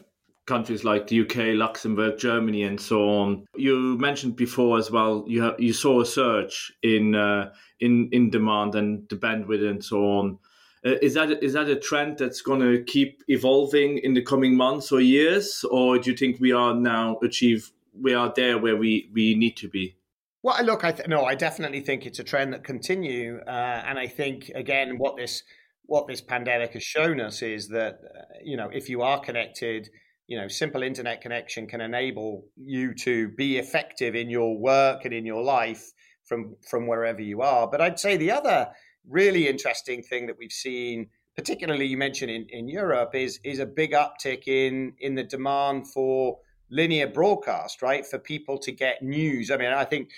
countries 0.45 0.83
like 0.83 1.07
the 1.07 1.21
UK, 1.21 1.55
Luxembourg, 1.55 2.17
Germany, 2.17 2.63
and 2.63 2.79
so 2.79 3.07
on. 3.07 3.45
You 3.55 3.97
mentioned 3.97 4.35
before 4.35 4.77
as 4.77 4.91
well. 4.91 5.23
You 5.27 5.41
have, 5.43 5.59
you 5.59 5.73
saw 5.73 6.01
a 6.01 6.05
surge 6.05 6.73
in 6.81 7.15
uh, 7.15 7.53
in 7.79 8.09
in 8.11 8.29
demand 8.29 8.75
and 8.75 9.07
the 9.09 9.15
bandwidth 9.15 9.67
and 9.69 9.83
so 9.83 10.05
on. 10.05 10.39
Uh, 10.85 10.95
is 11.01 11.13
that 11.13 11.41
is 11.41 11.53
that 11.53 11.69
a 11.69 11.77
trend 11.77 12.17
that's 12.17 12.41
going 12.41 12.59
to 12.59 12.83
keep 12.83 13.23
evolving 13.29 13.99
in 13.99 14.13
the 14.13 14.21
coming 14.21 14.55
months 14.55 14.91
or 14.91 14.99
years, 14.99 15.63
or 15.71 15.97
do 15.97 16.11
you 16.11 16.17
think 16.17 16.39
we 16.39 16.51
are 16.51 16.73
now 16.73 17.17
achieve 17.23 17.71
we 17.99 18.13
are 18.13 18.33
there 18.35 18.57
where 18.57 18.75
we 18.75 19.09
we 19.13 19.35
need 19.35 19.55
to 19.55 19.69
be? 19.69 19.95
Well, 20.41 20.61
look, 20.65 20.83
I 20.83 20.91
th- 20.91 21.07
no, 21.07 21.23
I 21.23 21.35
definitely 21.35 21.79
think 21.79 22.05
it's 22.05 22.19
a 22.19 22.23
trend 22.23 22.51
that 22.51 22.65
continue, 22.65 23.39
uh, 23.47 23.83
and 23.85 23.97
I 23.97 24.07
think 24.07 24.51
again, 24.55 24.97
what 24.97 25.15
this 25.15 25.43
what 25.85 26.07
this 26.07 26.19
pandemic 26.19 26.73
has 26.73 26.83
shown 26.83 27.21
us 27.21 27.41
is 27.41 27.69
that 27.69 27.99
uh, 28.03 28.21
you 28.43 28.57
know 28.57 28.69
if 28.73 28.89
you 28.89 29.03
are 29.03 29.21
connected, 29.21 29.89
you 30.27 30.37
know, 30.37 30.49
simple 30.49 30.83
internet 30.83 31.21
connection 31.21 31.65
can 31.65 31.79
enable 31.79 32.43
you 32.57 32.93
to 32.95 33.29
be 33.29 33.57
effective 33.57 34.15
in 34.15 34.29
your 34.29 34.57
work 34.57 35.05
and 35.05 35.13
in 35.13 35.25
your 35.25 35.43
life 35.43 35.93
from 36.25 36.57
from 36.69 36.87
wherever 36.87 37.21
you 37.21 37.41
are. 37.41 37.69
But 37.69 37.79
I'd 37.79 37.99
say 37.99 38.17
the 38.17 38.31
other 38.31 38.67
really 39.09 39.47
interesting 39.47 40.01
thing 40.03 40.27
that 40.27 40.37
we've 40.37 40.51
seen, 40.51 41.09
particularly 41.35 41.85
you 41.85 41.97
mentioned 41.97 42.31
in, 42.31 42.47
in 42.49 42.67
Europe, 42.67 43.15
is 43.15 43.39
is 43.43 43.59
a 43.59 43.65
big 43.65 43.91
uptick 43.91 44.47
in 44.47 44.93
in 44.99 45.15
the 45.15 45.23
demand 45.23 45.87
for 45.87 46.39
linear 46.73 47.05
broadcast, 47.05 47.83
right? 47.83 48.03
For 48.03 48.17
people 48.17 48.57
to 48.57 48.71
get 48.71 49.03
news. 49.03 49.51
I 49.51 49.57
mean, 49.57 49.71
I 49.71 49.85
think 49.85 50.09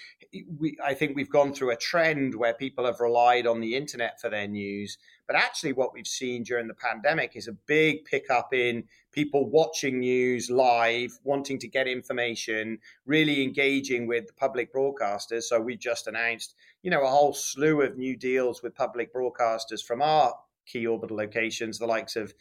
we, 0.57 0.77
I 0.83 0.93
think 0.93 1.15
we've 1.15 1.29
gone 1.29 1.53
through 1.53 1.71
a 1.71 1.75
trend 1.75 2.33
where 2.33 2.53
people 2.53 2.85
have 2.85 3.01
relied 3.01 3.45
on 3.45 3.59
the 3.59 3.75
internet 3.75 4.21
for 4.21 4.29
their 4.29 4.47
news. 4.47 4.97
But 5.27 5.35
actually, 5.35 5.73
what 5.73 5.93
we've 5.93 6.07
seen 6.07 6.43
during 6.43 6.67
the 6.67 6.73
pandemic 6.73 7.35
is 7.35 7.49
a 7.49 7.53
big 7.67 8.05
pickup 8.05 8.53
in 8.53 8.85
people 9.11 9.49
watching 9.49 9.99
news 9.99 10.49
live, 10.49 11.11
wanting 11.23 11.59
to 11.59 11.67
get 11.67 11.87
information, 11.87 12.79
really 13.05 13.43
engaging 13.43 14.07
with 14.07 14.27
the 14.27 14.33
public 14.33 14.73
broadcasters. 14.73 15.43
So 15.43 15.59
we've 15.59 15.79
just 15.79 16.07
announced, 16.07 16.55
you 16.83 16.89
know, 16.89 17.03
a 17.03 17.09
whole 17.09 17.33
slew 17.33 17.81
of 17.81 17.97
new 17.97 18.15
deals 18.15 18.63
with 18.63 18.75
public 18.75 19.13
broadcasters 19.13 19.83
from 19.83 20.01
our 20.01 20.33
key 20.65 20.87
orbital 20.87 21.17
locations, 21.17 21.79
the 21.79 21.85
likes 21.85 22.15
of 22.15 22.33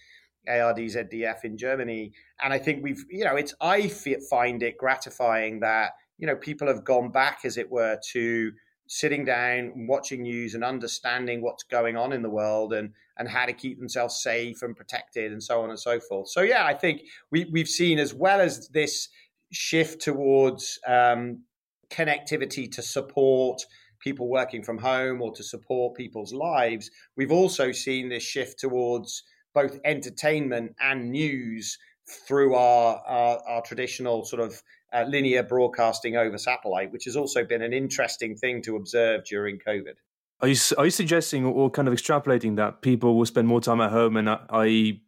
ARD 0.49 0.79
ZDF 0.79 1.45
in 1.45 1.57
Germany. 1.57 2.13
And 2.43 2.53
I 2.53 2.59
think 2.59 2.83
we've, 2.83 3.05
you 3.11 3.25
know, 3.25 3.37
it's 3.37 3.55
I 3.61 3.89
find 3.89 4.63
it 4.63 4.79
gratifying 4.79 5.61
that 5.61 5.93
you 6.19 6.27
know 6.27 6.37
people 6.37 6.69
have 6.69 6.85
gone 6.85 7.11
back, 7.11 7.41
as 7.45 7.57
it 7.57 7.71
were, 7.71 7.99
to 8.13 8.53
sitting 8.87 9.25
down, 9.25 9.87
watching 9.89 10.23
news, 10.23 10.55
and 10.55 10.63
understanding 10.65 11.43
what's 11.43 11.63
going 11.65 11.97
on 11.97 12.13
in 12.13 12.23
the 12.23 12.31
world 12.31 12.73
and 12.73 12.93
and 13.17 13.29
how 13.29 13.47
to 13.47 13.53
keep 13.53 13.79
themselves 13.79 14.23
safe 14.23 14.63
and 14.63 14.77
protected, 14.77 15.33
and 15.33 15.43
so 15.43 15.63
on 15.63 15.71
and 15.71 15.79
so 15.79 16.01
forth. 16.01 16.29
So 16.29 16.43
yeah, 16.43 16.65
I 16.65 16.75
think 16.75 17.03
we 17.31 17.47
we've 17.53 17.69
seen 17.69 17.99
as 17.99 18.15
well 18.15 18.41
as 18.41 18.69
this 18.69 19.09
shift 19.53 20.03
towards 20.03 20.79
um, 20.87 21.43
connectivity 21.91 22.71
to 22.73 22.83
support 22.83 23.63
people 24.05 24.29
working 24.29 24.63
from 24.63 24.79
home 24.79 25.23
or 25.23 25.33
to 25.33 25.43
support 25.43 25.97
people's 25.97 26.33
lives, 26.33 26.91
we've 27.17 27.33
also 27.33 27.73
seen 27.73 28.11
this 28.11 28.23
shift 28.23 28.59
towards 28.59 29.25
both 29.55 29.79
entertainment 29.85 30.75
and 30.81 31.11
news 31.11 31.79
through 32.27 32.55
our, 32.55 33.01
our, 33.07 33.39
our 33.49 33.63
traditional 33.63 34.25
sort 34.25 34.43
of 34.43 34.63
uh, 34.93 35.05
linear 35.09 35.43
broadcasting 35.43 36.17
over 36.17 36.39
satellite, 36.39 36.93
which 36.93 37.05
has 37.05 37.17
also 37.17 37.45
been 37.45 37.63
an 37.63 37.73
interesting 37.73 38.37
thing 38.37 38.63
to 38.63 38.77
observe 38.77 39.25
during 39.25 39.59
COVID. 39.59 39.95
Are 40.41 40.49
you, 40.49 40.57
are 40.77 40.85
you 40.85 40.91
suggesting 40.91 41.45
or 41.47 41.71
kind 41.71 41.89
of 41.89 41.95
extrapolating 41.95 42.57
that 42.57 42.83
people 42.83 43.17
will 43.17 43.27
spend 43.27 43.49
more 43.49 43.61
time 43.61 43.81
at 43.81 43.91
home 43.91 44.17
and 44.17 44.29
uh, 44.29 44.39
I 44.51 45.01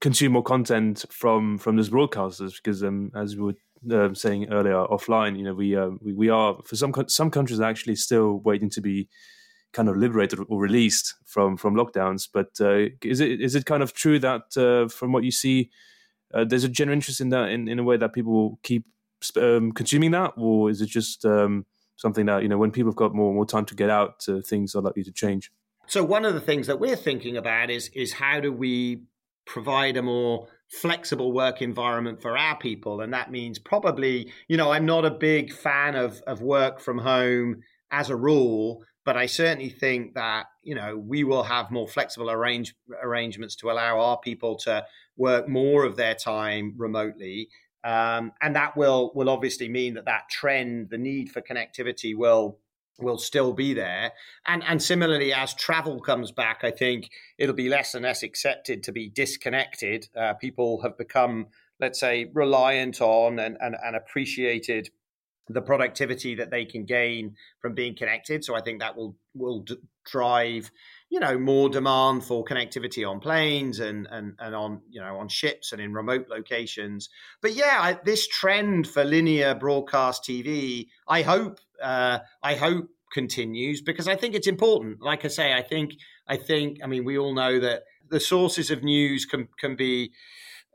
consume 0.00 0.32
more 0.32 0.42
content 0.42 1.04
from 1.10 1.58
from 1.58 1.76
those 1.76 1.90
broadcasters? 1.90 2.56
Because 2.56 2.82
um, 2.82 3.10
as 3.14 3.36
we 3.36 3.42
were 3.42 3.54
uh, 4.08 4.14
saying 4.14 4.50
earlier 4.50 4.74
offline, 4.74 5.36
you 5.36 5.44
know, 5.44 5.54
we, 5.54 5.76
uh, 5.76 5.90
we, 6.00 6.12
we 6.14 6.28
are 6.30 6.56
for 6.64 6.76
some 6.76 6.94
some 7.08 7.30
countries 7.30 7.60
actually 7.60 7.96
still 7.96 8.40
waiting 8.40 8.70
to 8.70 8.80
be 8.80 9.08
kind 9.78 9.88
of 9.88 9.96
liberated 9.96 10.40
or 10.48 10.60
released 10.60 11.14
from 11.24 11.56
from 11.56 11.76
lockdowns. 11.76 12.28
But 12.32 12.50
uh, 12.60 12.90
is 13.02 13.20
it 13.20 13.40
is 13.40 13.54
it 13.54 13.64
kind 13.64 13.82
of 13.82 13.92
true 13.92 14.18
that 14.18 14.56
uh, 14.56 14.88
from 14.88 15.12
what 15.12 15.22
you 15.22 15.30
see, 15.30 15.70
uh, 16.34 16.44
there's 16.44 16.64
a 16.64 16.68
general 16.68 16.96
interest 16.96 17.20
in 17.20 17.28
that 17.28 17.50
in, 17.50 17.68
in 17.68 17.78
a 17.78 17.84
way 17.84 17.96
that 17.96 18.12
people 18.12 18.58
keep 18.64 18.84
um, 19.36 19.70
consuming 19.70 20.10
that, 20.10 20.32
or 20.36 20.68
is 20.68 20.80
it 20.80 20.88
just 20.88 21.24
um, 21.24 21.64
something 21.94 22.26
that 22.26 22.42
you 22.42 22.48
know 22.48 22.58
when 22.58 22.72
people 22.72 22.90
have 22.90 22.96
got 22.96 23.14
more 23.14 23.32
more 23.32 23.46
time 23.46 23.64
to 23.66 23.76
get 23.76 23.88
out, 23.88 24.24
uh, 24.28 24.40
things 24.40 24.74
are 24.74 24.82
likely 24.82 25.04
to 25.04 25.12
change? 25.12 25.52
So 25.86 26.02
one 26.02 26.24
of 26.24 26.34
the 26.34 26.40
things 26.40 26.66
that 26.66 26.80
we're 26.80 26.96
thinking 26.96 27.36
about 27.36 27.70
is 27.70 27.88
is 27.94 28.14
how 28.14 28.40
do 28.40 28.52
we 28.52 29.04
provide 29.46 29.96
a 29.96 30.02
more 30.02 30.48
flexible 30.82 31.32
work 31.32 31.62
environment 31.62 32.20
for 32.20 32.36
our 32.36 32.58
people 32.58 33.00
and 33.00 33.14
that 33.14 33.30
means 33.30 33.58
probably 33.58 34.30
you 34.48 34.56
know 34.58 34.70
i'm 34.70 34.84
not 34.84 35.06
a 35.06 35.10
big 35.10 35.50
fan 35.50 35.94
of 35.94 36.20
of 36.26 36.42
work 36.42 36.78
from 36.78 36.98
home 36.98 37.56
as 37.90 38.10
a 38.10 38.16
rule 38.16 38.84
but 39.08 39.16
I 39.16 39.24
certainly 39.24 39.70
think 39.70 40.12
that 40.16 40.48
you 40.62 40.74
know 40.74 40.98
we 40.98 41.24
will 41.24 41.44
have 41.44 41.70
more 41.70 41.88
flexible 41.88 42.30
arrange, 42.30 42.74
arrangements 43.02 43.56
to 43.56 43.70
allow 43.70 43.98
our 43.98 44.18
people 44.18 44.56
to 44.56 44.84
work 45.16 45.48
more 45.48 45.84
of 45.84 45.96
their 45.96 46.14
time 46.14 46.74
remotely, 46.76 47.48
um, 47.84 48.32
and 48.42 48.54
that 48.54 48.76
will 48.76 49.10
will 49.14 49.30
obviously 49.30 49.66
mean 49.66 49.94
that 49.94 50.04
that 50.04 50.28
trend, 50.28 50.90
the 50.90 50.98
need 50.98 51.30
for 51.30 51.40
connectivity, 51.40 52.14
will 52.14 52.58
will 52.98 53.16
still 53.16 53.54
be 53.54 53.72
there. 53.72 54.12
And 54.44 54.62
and 54.62 54.82
similarly, 54.82 55.32
as 55.32 55.54
travel 55.54 56.00
comes 56.00 56.30
back, 56.30 56.60
I 56.62 56.70
think 56.70 57.08
it'll 57.38 57.54
be 57.54 57.70
less 57.70 57.94
and 57.94 58.02
less 58.02 58.22
accepted 58.22 58.82
to 58.82 58.92
be 58.92 59.08
disconnected. 59.08 60.06
Uh, 60.14 60.34
people 60.34 60.82
have 60.82 60.98
become, 60.98 61.46
let's 61.80 61.98
say, 61.98 62.30
reliant 62.34 63.00
on 63.00 63.38
and, 63.38 63.56
and, 63.58 63.74
and 63.82 63.96
appreciated 63.96 64.90
the 65.48 65.62
productivity 65.62 66.34
that 66.34 66.50
they 66.50 66.64
can 66.64 66.84
gain 66.84 67.36
from 67.60 67.74
being 67.74 67.94
connected. 67.94 68.44
So 68.44 68.54
I 68.54 68.60
think 68.60 68.80
that 68.80 68.96
will 68.96 69.16
will 69.34 69.60
d- 69.60 69.76
drive 70.04 70.70
you 71.10 71.20
know 71.20 71.38
more 71.38 71.68
demand 71.68 72.24
for 72.24 72.44
connectivity 72.44 73.08
on 73.08 73.20
planes 73.20 73.80
and 73.80 74.06
and 74.10 74.34
and 74.38 74.54
on 74.54 74.82
you 74.90 75.00
know 75.00 75.18
on 75.18 75.28
ships 75.28 75.72
and 75.72 75.80
in 75.80 75.92
remote 75.92 76.26
locations. 76.28 77.08
But 77.40 77.54
yeah, 77.54 77.78
I, 77.80 77.98
this 78.04 78.26
trend 78.26 78.86
for 78.86 79.04
linear 79.04 79.54
broadcast 79.54 80.24
TV, 80.24 80.88
I 81.06 81.22
hope 81.22 81.58
uh, 81.82 82.18
I 82.42 82.54
hope 82.54 82.88
continues 83.12 83.80
because 83.80 84.06
I 84.06 84.16
think 84.16 84.34
it's 84.34 84.46
important. 84.46 85.00
Like 85.02 85.24
I 85.24 85.28
say, 85.28 85.54
I 85.54 85.62
think 85.62 85.94
I 86.26 86.36
think 86.36 86.78
I 86.82 86.86
mean 86.86 87.04
we 87.04 87.18
all 87.18 87.34
know 87.34 87.58
that 87.60 87.84
the 88.10 88.20
sources 88.20 88.70
of 88.70 88.82
news 88.82 89.24
can 89.24 89.48
can 89.58 89.76
be 89.76 90.12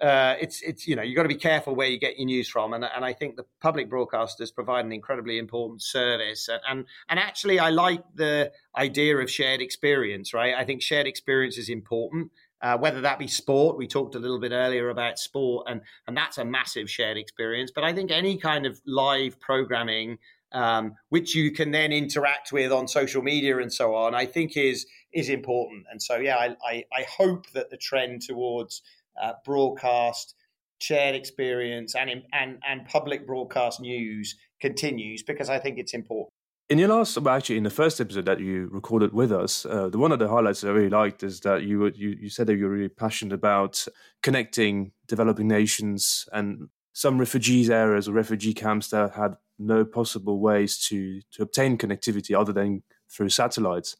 uh, 0.01 0.35
it's 0.41 0.61
it's 0.61 0.87
you 0.87 0.95
know 0.95 1.01
you've 1.01 1.15
got 1.15 1.23
to 1.23 1.29
be 1.29 1.35
careful 1.35 1.75
where 1.75 1.87
you 1.87 1.99
get 1.99 2.17
your 2.17 2.25
news 2.25 2.47
from, 2.47 2.73
and 2.73 2.83
and 2.83 3.05
I 3.05 3.13
think 3.13 3.35
the 3.35 3.45
public 3.61 3.89
broadcasters 3.89 4.53
provide 4.53 4.85
an 4.85 4.91
incredibly 4.91 5.37
important 5.37 5.81
service, 5.81 6.49
and 6.49 6.61
and, 6.67 6.85
and 7.09 7.19
actually 7.19 7.59
I 7.59 7.69
like 7.69 8.03
the 8.15 8.51
idea 8.75 9.17
of 9.17 9.29
shared 9.29 9.61
experience, 9.61 10.33
right? 10.33 10.53
I 10.55 10.65
think 10.65 10.81
shared 10.81 11.07
experience 11.07 11.57
is 11.57 11.69
important. 11.69 12.31
Uh, 12.61 12.77
whether 12.77 13.01
that 13.01 13.19
be 13.19 13.27
sport, 13.27 13.77
we 13.77 13.85
talked 13.85 14.15
a 14.15 14.19
little 14.19 14.39
bit 14.39 14.53
earlier 14.53 14.89
about 14.89 15.19
sport, 15.19 15.67
and 15.69 15.81
and 16.07 16.17
that's 16.17 16.37
a 16.37 16.45
massive 16.45 16.89
shared 16.89 17.17
experience. 17.17 17.71
But 17.73 17.83
I 17.83 17.93
think 17.93 18.11
any 18.11 18.37
kind 18.37 18.65
of 18.65 18.81
live 18.85 19.39
programming, 19.39 20.17
um, 20.53 20.95
which 21.09 21.35
you 21.35 21.51
can 21.51 21.71
then 21.71 21.91
interact 21.91 22.51
with 22.51 22.71
on 22.71 22.87
social 22.87 23.21
media 23.21 23.57
and 23.59 23.71
so 23.71 23.95
on, 23.95 24.15
I 24.15 24.25
think 24.25 24.57
is 24.57 24.85
is 25.13 25.29
important. 25.29 25.85
And 25.91 26.01
so, 26.01 26.17
yeah, 26.17 26.37
I, 26.37 26.55
I, 26.65 26.83
I 26.91 27.05
hope 27.17 27.49
that 27.51 27.69
the 27.69 27.77
trend 27.77 28.21
towards 28.23 28.81
uh, 29.21 29.33
broadcast, 29.45 30.35
shared 30.79 31.15
experience, 31.15 31.95
and, 31.95 32.23
and 32.33 32.59
and 32.67 32.85
public 32.85 33.25
broadcast 33.25 33.79
news 33.79 34.35
continues 34.61 35.23
because 35.23 35.49
I 35.49 35.59
think 35.59 35.77
it's 35.77 35.93
important. 35.93 36.33
In 36.69 36.79
your 36.79 36.87
last, 36.87 37.17
well, 37.17 37.35
actually, 37.35 37.57
in 37.57 37.63
the 37.63 37.69
first 37.69 37.99
episode 37.99 38.25
that 38.25 38.39
you 38.39 38.69
recorded 38.71 39.13
with 39.13 39.31
us, 39.31 39.65
uh, 39.65 39.89
the 39.89 39.97
one 39.97 40.11
of 40.11 40.19
the 40.19 40.29
highlights 40.29 40.63
I 40.63 40.69
really 40.69 40.89
liked 40.89 41.21
is 41.21 41.41
that 41.41 41.63
you 41.63 41.85
you 41.95 42.15
you 42.21 42.29
said 42.29 42.47
that 42.47 42.55
you're 42.55 42.69
really 42.69 42.89
passionate 42.89 43.33
about 43.33 43.85
connecting 44.21 44.93
developing 45.07 45.47
nations 45.47 46.27
and 46.31 46.69
some 46.93 47.19
refugees 47.19 47.69
areas 47.69 48.07
or 48.07 48.13
refugee 48.13 48.53
camps 48.53 48.89
that 48.89 49.13
had 49.13 49.35
no 49.59 49.83
possible 49.83 50.39
ways 50.39 50.77
to 50.87 51.21
to 51.33 51.43
obtain 51.43 51.77
connectivity 51.77 52.39
other 52.39 52.53
than 52.53 52.83
through 53.11 53.29
satellites. 53.29 53.97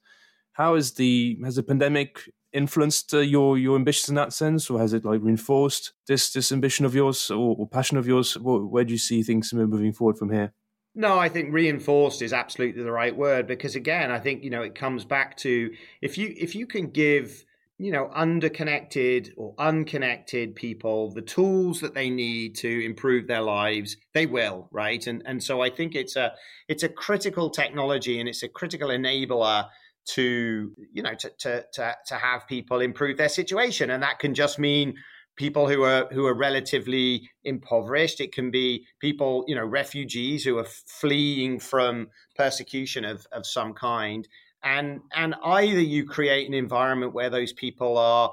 How 0.53 0.75
is 0.75 0.93
the 0.93 1.37
has 1.43 1.57
the 1.57 1.63
pandemic 1.63 2.29
influenced 2.53 3.13
uh, 3.13 3.19
your 3.19 3.57
your 3.57 3.75
ambitions 3.75 4.09
in 4.09 4.15
that 4.15 4.33
sense, 4.33 4.69
or 4.69 4.79
has 4.79 4.93
it 4.93 5.05
like 5.05 5.21
reinforced 5.21 5.93
this 6.07 6.31
this 6.31 6.51
ambition 6.51 6.85
of 6.85 6.95
yours 6.95 7.29
or, 7.31 7.55
or 7.57 7.67
passion 7.67 7.97
of 7.97 8.07
yours? 8.07 8.37
Where, 8.37 8.59
where 8.59 8.83
do 8.83 8.93
you 8.93 8.99
see 8.99 9.23
things 9.23 9.53
moving 9.53 9.93
forward 9.93 10.17
from 10.17 10.31
here? 10.31 10.53
No, 10.95 11.17
I 11.17 11.27
think 11.27 11.51
reinforced 11.51 12.21
is 12.21 12.33
absolutely 12.33 12.83
the 12.83 12.91
right 12.91 13.15
word 13.15 13.47
because 13.47 13.75
again, 13.75 14.11
I 14.11 14.19
think 14.19 14.43
you 14.43 14.49
know 14.49 14.61
it 14.61 14.75
comes 14.75 15.05
back 15.05 15.37
to 15.37 15.71
if 16.01 16.17
you 16.17 16.33
if 16.37 16.55
you 16.55 16.67
can 16.67 16.91
give 16.91 17.43
you 17.79 17.91
know 17.91 18.09
underconnected 18.13 19.33
or 19.35 19.55
unconnected 19.57 20.55
people 20.55 21.11
the 21.11 21.21
tools 21.21 21.81
that 21.81 21.95
they 21.95 22.09
need 22.09 22.55
to 22.55 22.85
improve 22.85 23.27
their 23.27 23.41
lives 23.41 23.97
they 24.13 24.27
will 24.27 24.69
right 24.71 25.07
and 25.07 25.23
and 25.25 25.43
so 25.43 25.61
i 25.61 25.69
think 25.69 25.95
it's 25.95 26.15
a 26.15 26.31
it's 26.67 26.83
a 26.83 26.89
critical 26.89 27.49
technology 27.49 28.19
and 28.19 28.29
it's 28.29 28.43
a 28.43 28.47
critical 28.47 28.89
enabler 28.89 29.65
to 30.05 30.71
you 30.91 31.03
know 31.03 31.13
to, 31.15 31.31
to 31.39 31.65
to 31.73 31.95
to 32.07 32.15
have 32.15 32.47
people 32.47 32.81
improve 32.81 33.17
their 33.17 33.29
situation. 33.29 33.89
And 33.89 34.03
that 34.03 34.19
can 34.19 34.33
just 34.33 34.59
mean 34.59 34.95
people 35.35 35.67
who 35.67 35.83
are 35.83 36.07
who 36.11 36.25
are 36.25 36.33
relatively 36.33 37.29
impoverished. 37.43 38.19
It 38.19 38.33
can 38.33 38.51
be 38.51 38.85
people 38.99 39.43
you 39.47 39.55
know 39.55 39.65
refugees 39.65 40.43
who 40.43 40.57
are 40.57 40.67
fleeing 40.87 41.59
from 41.59 42.07
persecution 42.35 43.05
of 43.05 43.25
of 43.31 43.45
some 43.45 43.73
kind. 43.73 44.27
And 44.63 45.01
and 45.13 45.35
either 45.43 45.81
you 45.81 46.05
create 46.05 46.47
an 46.47 46.53
environment 46.53 47.13
where 47.13 47.29
those 47.29 47.53
people 47.53 47.97
are 47.97 48.31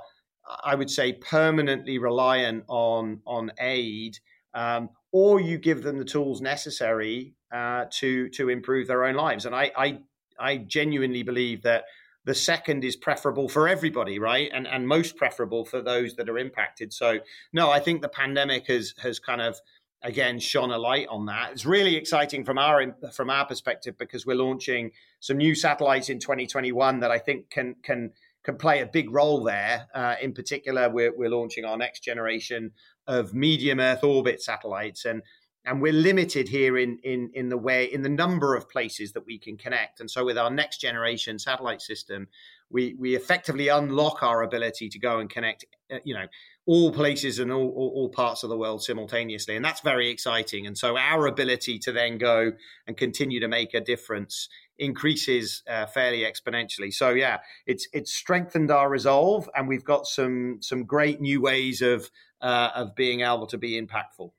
i 0.65 0.75
would 0.75 0.91
say 0.91 1.13
permanently 1.13 1.99
reliant 1.99 2.65
on 2.67 3.21
on 3.25 3.53
aid 3.61 4.19
um, 4.55 4.89
or 5.13 5.41
you 5.41 5.59
give 5.59 5.83
them 5.83 5.99
the 5.99 6.05
tools 6.05 6.41
necessary 6.41 7.35
uh, 7.53 7.87
to 7.91 8.29
to 8.31 8.49
improve 8.49 8.87
their 8.87 9.05
own 9.05 9.15
lives. 9.15 9.47
And 9.47 9.55
i 9.55 9.73
i 9.77 9.99
I 10.41 10.57
genuinely 10.57 11.23
believe 11.23 11.63
that 11.63 11.85
the 12.25 12.35
second 12.35 12.85
is 12.85 12.97
preferable 12.97 13.49
for 13.49 13.69
everybody, 13.69 14.19
right? 14.19 14.51
And 14.53 14.67
and 14.67 14.87
most 14.87 15.17
preferable 15.17 15.65
for 15.65 15.81
those 15.81 16.15
that 16.17 16.29
are 16.29 16.39
impacted. 16.39 16.93
So 16.93 17.21
no, 17.53 17.71
I 17.71 17.81
think 17.81 18.03
the 18.03 18.09
pandemic 18.09 18.67
has 18.67 18.95
has 19.03 19.19
kind 19.19 19.41
of 19.41 19.61
again 20.03 20.39
shone 20.39 20.71
a 20.71 20.79
light 20.79 21.07
on 21.09 21.27
that. 21.27 21.53
It's 21.53 21.67
really 21.67 21.97
exciting 21.97 22.45
from 22.45 22.59
our 22.59 22.95
from 23.13 23.31
our 23.31 23.47
perspective 23.47 23.97
because 23.99 24.27
we're 24.27 24.37
launching 24.37 24.91
some 25.21 25.39
new 25.39 25.55
satellites 25.55 26.09
in 26.09 26.19
2021 26.19 27.01
that 27.01 27.11
I 27.11 27.19
think 27.19 27.51
can 27.51 27.77
can 27.83 28.13
can 28.43 28.57
play 28.57 28.81
a 28.81 28.87
big 28.87 29.11
role 29.11 29.43
there. 29.43 29.87
Uh, 29.95 30.17
in 30.21 30.33
particular, 30.33 30.89
we're 30.89 31.17
we're 31.17 31.31
launching 31.31 31.65
our 31.65 31.77
next 31.77 32.01
generation 32.01 32.73
of 33.07 33.35
medium 33.35 33.81
Earth 33.81 34.05
orbit 34.05 34.43
satellites, 34.43 35.05
and 35.05 35.23
and 35.65 35.83
we're 35.83 35.93
limited 35.93 36.49
here 36.49 36.79
in 36.79 36.99
in 37.03 37.31
in 37.35 37.49
the 37.49 37.59
way 37.59 37.85
in 37.85 38.03
the 38.03 38.09
number 38.09 38.55
of 38.55 38.69
places 38.69 39.13
that 39.13 39.27
we 39.27 39.39
can 39.39 39.57
connect. 39.57 40.01
And 40.01 40.11
so 40.11 40.25
with 40.25 40.39
our 40.39 40.51
next 40.51 40.79
generation 40.79 41.39
satellite 41.39 41.83
system 41.83 42.29
we 42.71 42.95
we 42.99 43.15
effectively 43.15 43.69
unlock 43.69 44.23
our 44.23 44.43
ability 44.43 44.89
to 44.89 44.99
go 44.99 45.19
and 45.19 45.29
connect 45.29 45.65
uh, 45.93 45.99
you 46.05 46.15
know 46.15 46.27
all 46.67 46.93
places 46.93 47.41
and 47.41 47.51
all, 47.51 47.69
all, 47.71 47.93
all, 47.97 48.09
parts 48.11 48.45
of 48.45 48.51
the 48.51 48.57
world 48.57 48.81
simultaneously. 48.81 49.57
And 49.57 49.65
that's 49.65 49.81
very 49.81 50.09
exciting. 50.09 50.69
And 50.69 50.79
so 50.79 50.97
our 50.97 51.27
ability 51.27 51.81
to 51.81 51.91
then 51.91 52.17
go 52.17 52.53
and 52.87 52.97
continue 52.97 53.41
to 53.41 53.49
make 53.49 53.75
a 53.75 53.81
difference 53.81 54.49
increases 54.79 55.65
uh, 55.69 55.87
fairly 55.87 56.21
exponentially. 56.21 56.93
So 56.93 57.11
yeah 57.11 57.39
it's 57.67 57.89
it's 57.93 58.15
strengthened 58.15 58.71
our 58.71 58.89
resolve 58.89 59.49
and 59.57 59.67
we've 59.67 59.85
got 59.85 60.07
some 60.07 60.59
some 60.61 60.85
great 60.85 61.21
new 61.21 61.41
ways 61.41 61.83
of 61.83 62.11
uh, 62.41 62.71
of 62.75 62.95
being 62.95 63.21
able 63.21 63.47
to 63.49 63.59
be 63.59 63.81
impactful 63.81 64.31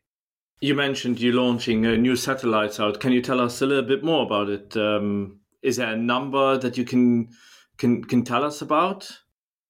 you 0.62 0.76
mentioned 0.76 1.20
you 1.20 1.32
launching 1.32 1.86
uh, 1.86 1.96
new 1.96 2.16
satellites 2.16 2.80
out. 2.80 3.00
Can 3.00 3.12
you 3.12 3.22
tell 3.22 3.42
us 3.42 3.62
a 3.62 3.66
little 3.66 3.84
bit 3.84 4.04
more 4.04 4.24
about 4.24 4.48
it? 4.48 4.78
Um, 4.78 5.40
is 5.64 5.78
there 5.78 5.94
a 5.94 5.98
number 5.98 6.58
that 6.58 6.78
you 6.78 6.86
can 6.86 7.30
can 7.78 8.04
can 8.04 8.24
tell 8.24 8.44
us 8.44 8.62
about? 8.62 9.10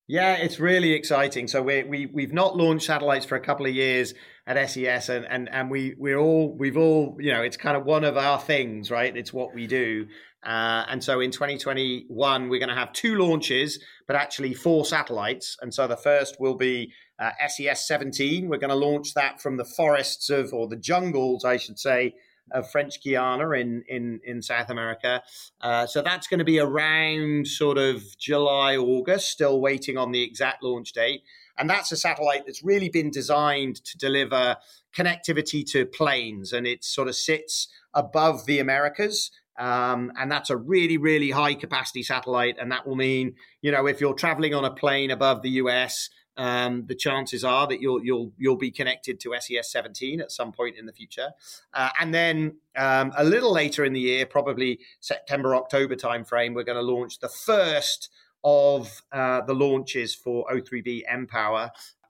Yeah, 0.08 0.34
it's 0.34 0.60
really 0.60 0.92
exciting. 0.92 1.48
So 1.48 1.62
we 1.62 1.84
we 1.84 2.06
we've 2.08 2.34
not 2.34 2.58
launched 2.58 2.86
satellites 2.86 3.26
for 3.26 3.36
a 3.36 3.42
couple 3.42 3.66
of 3.66 3.74
years 3.74 4.14
at 4.48 4.70
SES, 4.70 5.10
and 5.10 5.26
and 5.26 5.50
and 5.50 5.70
we 5.70 5.96
we're 5.98 6.18
all 6.18 6.56
we've 6.58 6.78
all 6.78 7.18
you 7.20 7.32
know 7.32 7.42
it's 7.42 7.58
kind 7.58 7.78
of 7.78 7.86
one 7.86 8.04
of 8.04 8.18
our 8.18 8.40
things, 8.40 8.92
right? 8.92 9.16
It's 9.16 9.34
what 9.34 9.54
we 9.54 9.68
do. 9.68 10.08
Uh, 10.44 10.86
and 10.90 11.04
so 11.04 11.20
in 11.20 11.30
2021, 11.30 12.50
we're 12.50 12.60
going 12.60 12.70
to 12.70 12.76
have 12.76 12.92
two 12.94 13.16
launches, 13.16 13.80
but 14.08 14.16
actually 14.16 14.56
four 14.56 14.84
satellites. 14.84 15.56
And 15.62 15.72
so 15.72 15.88
the 15.88 15.96
first 15.96 16.38
will 16.40 16.56
be 16.56 16.94
uh, 17.20 17.30
SES 17.48 17.88
17. 17.88 18.50
We're 18.50 18.58
going 18.58 18.72
to 18.72 18.76
launch 18.76 19.14
that 19.14 19.40
from 19.40 19.58
the 19.58 19.66
forests 19.66 20.32
of, 20.32 20.52
or 20.52 20.68
the 20.68 20.78
jungles, 20.78 21.46
I 21.46 21.58
should 21.58 21.78
say, 21.78 22.16
of 22.52 22.70
French 22.70 23.02
Guiana 23.04 23.52
in 23.52 23.84
in 23.88 24.20
in 24.26 24.42
South 24.42 24.70
America. 24.70 25.22
Uh, 25.62 25.86
so 25.86 26.02
that's 26.02 26.28
going 26.28 26.40
to 26.40 26.46
be 26.46 26.60
around 26.60 27.48
sort 27.48 27.78
of 27.78 28.04
July 28.18 28.76
August. 28.76 29.30
Still 29.30 29.62
waiting 29.62 29.98
on 29.98 30.12
the 30.12 30.24
exact 30.24 30.64
launch 30.64 30.92
date. 30.94 31.24
And 31.58 31.70
that's 31.70 31.92
a 31.92 31.98
satellite 31.98 32.46
that's 32.46 32.64
really 32.64 32.90
been 32.90 33.12
designed 33.12 33.84
to 33.86 33.98
deliver 33.98 34.58
connectivity 34.96 35.66
to 35.72 35.86
planes, 35.86 36.54
and 36.54 36.68
it 36.68 36.84
sort 36.84 37.08
of 37.08 37.16
sits 37.16 37.68
above 37.94 38.46
the 38.46 38.60
Americas. 38.60 39.32
Um, 39.60 40.12
and 40.18 40.32
that's 40.32 40.50
a 40.50 40.58
really, 40.58 40.98
really 40.98 41.32
high 41.32 41.54
capacity 41.54 42.04
satellite. 42.04 42.56
And 42.60 42.72
that 42.72 42.88
will 42.88 42.96
mean, 42.96 43.36
you 43.62 43.72
know, 43.72 43.86
if 43.86 44.02
you're 44.02 44.14
traveling 44.14 44.56
on 44.56 44.66
a 44.66 44.72
plane 44.72 45.12
above 45.12 45.44
the 45.44 45.50
US, 45.52 46.10
um, 46.38 46.86
the 46.88 46.96
chances 46.96 47.44
are 47.44 47.68
that 47.68 47.82
you'll 47.82 48.04
you'll 48.04 48.32
you'll 48.38 48.58
be 48.58 48.72
connected 48.72 49.20
to 49.20 49.36
SES 49.40 49.72
17 49.72 50.22
at 50.22 50.32
some 50.32 50.52
point 50.52 50.78
in 50.78 50.86
the 50.86 50.94
future, 50.94 51.32
uh, 51.74 51.90
and 52.00 52.14
then 52.14 52.58
um, 52.76 53.12
a 53.18 53.24
little 53.24 53.52
later 53.52 53.84
in 53.84 53.94
the 53.94 54.00
year, 54.00 54.26
probably 54.26 54.80
September 55.02 55.56
October 55.56 55.96
timeframe, 55.96 56.56
we're 56.56 56.64
going 56.64 56.78
to 56.78 56.82
launch 56.82 57.20
the 57.20 57.30
first 57.30 58.10
of 58.44 59.02
uh, 59.12 59.42
the 59.42 59.54
launches 59.54 60.16
for 60.16 60.46
O3b 60.52 61.04
mPOWER, 61.12 61.70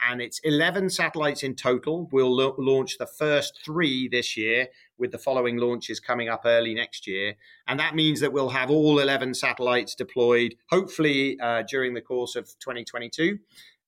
and 0.10 0.22
it's 0.22 0.40
11 0.44 0.90
satellites 0.90 1.44
in 1.44 1.56
total. 1.56 2.10
We'll 2.12 2.36
lo- 2.36 2.56
launch 2.58 2.98
the 2.98 3.06
first 3.06 3.60
three 3.64 4.08
this 4.08 4.36
year, 4.36 4.68
with 4.98 5.12
the 5.12 5.18
following 5.18 5.58
launches 5.58 6.00
coming 6.00 6.30
up 6.30 6.44
early 6.46 6.74
next 6.74 7.08
year. 7.08 7.36
And 7.68 7.80
that 7.80 7.96
means 7.96 8.20
that 8.22 8.32
we'll 8.32 8.50
have 8.50 8.70
all 8.70 9.00
11 9.00 9.34
satellites 9.34 9.96
deployed, 9.96 10.56
hopefully 10.70 11.40
uh, 11.40 11.64
during 11.64 11.94
the 11.94 12.02
course 12.02 12.36
of 12.36 12.46
2022. 12.60 13.40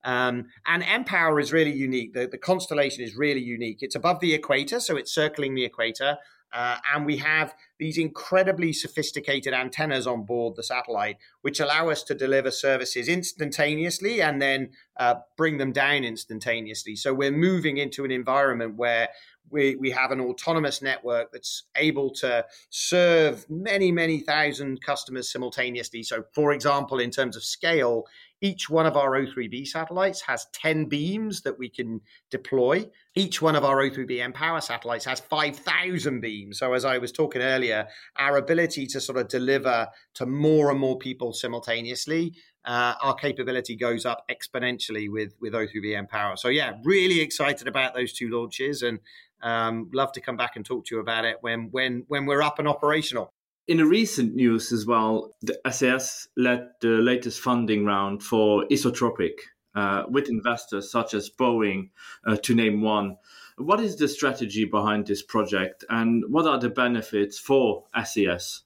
Um, 0.03 0.47
and 0.65 0.83
mPOWER 0.83 1.41
is 1.41 1.53
really 1.53 1.71
unique. 1.71 2.13
The, 2.13 2.27
the 2.27 2.37
constellation 2.37 3.03
is 3.03 3.15
really 3.15 3.41
unique. 3.41 3.77
It's 3.81 3.95
above 3.95 4.19
the 4.19 4.33
equator, 4.33 4.79
so 4.79 4.97
it's 4.97 5.13
circling 5.13 5.55
the 5.55 5.63
equator. 5.63 6.17
Uh, 6.53 6.77
and 6.93 7.05
we 7.05 7.17
have 7.17 7.55
these 7.79 7.97
incredibly 7.97 8.71
sophisticated 8.71 9.53
antennas 9.53 10.05
on 10.05 10.23
board 10.23 10.55
the 10.55 10.63
satellite, 10.63 11.17
which 11.41 11.59
allow 11.59 11.89
us 11.89 12.03
to 12.03 12.13
deliver 12.13 12.51
services 12.51 13.07
instantaneously 13.07 14.21
and 14.21 14.41
then 14.41 14.69
uh, 14.97 15.15
bring 15.35 15.57
them 15.57 15.71
down 15.71 16.03
instantaneously. 16.03 16.95
So 16.95 17.13
we're 17.13 17.31
moving 17.31 17.77
into 17.77 18.05
an 18.05 18.11
environment 18.11 18.75
where 18.75 19.09
we, 19.49 19.75
we 19.75 19.91
have 19.91 20.11
an 20.11 20.19
autonomous 20.19 20.81
network 20.81 21.31
that's 21.31 21.63
able 21.75 22.09
to 22.11 22.45
serve 22.69 23.45
many, 23.49 23.91
many 23.91 24.19
thousand 24.19 24.81
customers 24.81 25.31
simultaneously. 25.31 26.03
So, 26.03 26.23
for 26.33 26.53
example, 26.53 26.99
in 26.99 27.11
terms 27.11 27.35
of 27.35 27.43
scale, 27.43 28.05
each 28.41 28.69
one 28.69 28.85
of 28.85 28.97
our 28.97 29.11
O3b 29.11 29.67
satellites 29.67 30.21
has 30.21 30.47
10 30.53 30.85
beams 30.85 31.41
that 31.41 31.57
we 31.57 31.69
can 31.69 32.01
deploy. 32.29 32.89
Each 33.15 33.43
one 33.43 33.55
of 33.55 33.63
our 33.63 33.77
O3b 33.77 34.33
mPOWER 34.33 34.63
satellites 34.63 35.05
has 35.05 35.19
5,000 35.19 36.19
beams. 36.19 36.57
So, 36.57 36.73
as 36.73 36.83
I 36.83 36.97
was 36.97 37.11
talking 37.11 37.43
earlier, 37.43 37.87
our 38.17 38.37
ability 38.37 38.87
to 38.87 38.99
sort 38.99 39.19
of 39.19 39.27
deliver 39.27 39.87
to 40.15 40.25
more 40.25 40.71
and 40.71 40.79
more 40.79 40.97
people 40.97 41.31
simultaneously, 41.31 42.33
uh, 42.65 42.95
our 43.03 43.13
capability 43.13 43.75
goes 43.75 44.05
up 44.05 44.25
exponentially 44.31 45.11
with, 45.11 45.35
with 45.39 45.53
O3b 45.53 46.07
mPOWER. 46.07 46.39
So, 46.39 46.47
yeah, 46.47 46.73
really 46.83 47.19
excited 47.21 47.67
about 47.67 47.93
those 47.93 48.13
two 48.13 48.29
launches 48.31 48.81
and 48.81 48.99
um, 49.43 49.91
love 49.93 50.11
to 50.13 50.21
come 50.21 50.37
back 50.37 50.55
and 50.55 50.65
talk 50.65 50.85
to 50.87 50.95
you 50.95 51.01
about 51.01 51.23
it 51.23 51.37
when, 51.41 51.67
when, 51.69 52.05
when 52.07 52.25
we're 52.25 52.41
up 52.41 52.57
and 52.57 52.67
operational. 52.67 53.31
In 53.67 53.77
the 53.77 53.85
recent 53.85 54.33
news 54.33 54.71
as 54.71 54.87
well, 54.87 55.35
the 55.41 55.57
SES 55.71 56.27
led 56.35 56.67
the 56.81 56.97
latest 56.97 57.41
funding 57.41 57.85
round 57.85 58.23
for 58.23 58.65
Isotropic 58.71 59.33
uh, 59.75 60.03
with 60.09 60.29
investors 60.29 60.91
such 60.91 61.13
as 61.13 61.29
Boeing, 61.29 61.89
uh, 62.25 62.37
to 62.37 62.55
name 62.55 62.81
one. 62.81 63.17
What 63.57 63.79
is 63.79 63.95
the 63.97 64.07
strategy 64.07 64.65
behind 64.65 65.07
this 65.07 65.21
project, 65.21 65.83
and 65.89 66.23
what 66.29 66.47
are 66.47 66.59
the 66.59 66.69
benefits 66.69 67.37
for 67.37 67.85
SES? 68.03 68.61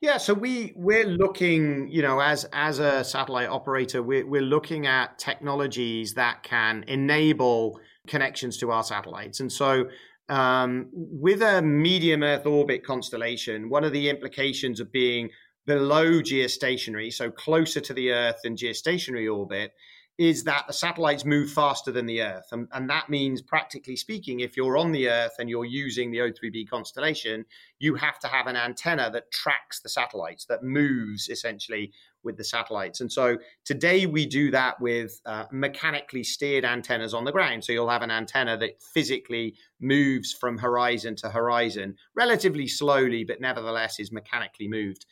Yeah, 0.00 0.16
so 0.16 0.32
we 0.32 0.72
we're 0.76 1.06
looking, 1.06 1.88
you 1.88 2.00
know, 2.00 2.20
as 2.20 2.46
as 2.52 2.78
a 2.78 3.04
satellite 3.04 3.50
operator, 3.50 4.02
we're 4.02 4.26
we're 4.26 4.40
looking 4.40 4.86
at 4.86 5.18
technologies 5.18 6.14
that 6.14 6.42
can 6.42 6.84
enable 6.88 7.78
connections 8.06 8.56
to 8.58 8.70
our 8.70 8.82
satellites, 8.82 9.40
and 9.40 9.52
so 9.52 9.84
um, 10.30 10.88
with 10.92 11.42
a 11.42 11.60
medium 11.60 12.22
Earth 12.22 12.46
orbit 12.46 12.84
constellation, 12.84 13.68
one 13.68 13.84
of 13.84 13.92
the 13.92 14.08
implications 14.08 14.80
of 14.80 14.90
being 14.92 15.30
below 15.66 16.20
geostationary, 16.20 17.12
so 17.12 17.30
closer 17.30 17.80
to 17.80 17.92
the 17.92 18.12
Earth 18.12 18.36
than 18.42 18.56
geostationary 18.56 19.30
orbit, 19.30 19.72
is 20.20 20.44
that 20.44 20.66
the 20.66 20.72
satellites 20.72 21.24
move 21.24 21.50
faster 21.50 21.90
than 21.90 22.04
the 22.04 22.20
Earth. 22.20 22.44
And, 22.52 22.68
and, 22.72 22.90
that 22.90 23.08
means, 23.08 23.40
practically 23.40 23.96
speaking, 23.96 24.40
if 24.40 24.54
you're 24.54 24.76
on 24.76 24.92
the 24.92 25.08
Earth 25.08 25.32
and 25.38 25.48
you're 25.48 25.64
using 25.64 26.10
the 26.10 26.18
O3b 26.18 26.68
constellation, 26.68 27.46
you 27.78 27.94
have 27.94 28.18
to 28.18 28.26
have 28.28 28.46
an 28.46 28.54
antenna 28.54 29.10
that 29.12 29.30
tracks 29.32 29.80
the 29.80 29.88
satellites, 29.88 30.44
that 30.44 30.62
moves 30.62 31.30
essentially 31.30 31.90
with 32.22 32.36
the 32.36 32.44
satellites. 32.44 33.00
And 33.00 33.10
so 33.10 33.38
today 33.64 34.04
we 34.04 34.26
do 34.26 34.50
that 34.50 34.78
with 34.78 35.18
uh, 35.24 35.44
mechanically 35.50 36.22
steered 36.22 36.66
antennas 36.66 37.14
on 37.14 37.24
the 37.24 37.32
ground. 37.32 37.64
So 37.64 37.72
you'll 37.72 37.88
have 37.88 38.02
an 38.02 38.10
antenna 38.10 38.58
that 38.58 38.82
physically 38.82 39.54
moves 39.80 40.34
from 40.34 40.58
horizon 40.58 41.16
to 41.16 41.30
horizon 41.30 41.96
relatively 42.14 42.68
slowly, 42.68 43.24
but 43.24 43.40
nevertheless 43.40 43.98
is 43.98 44.12
mechanically 44.12 44.68
moved. 44.68 45.06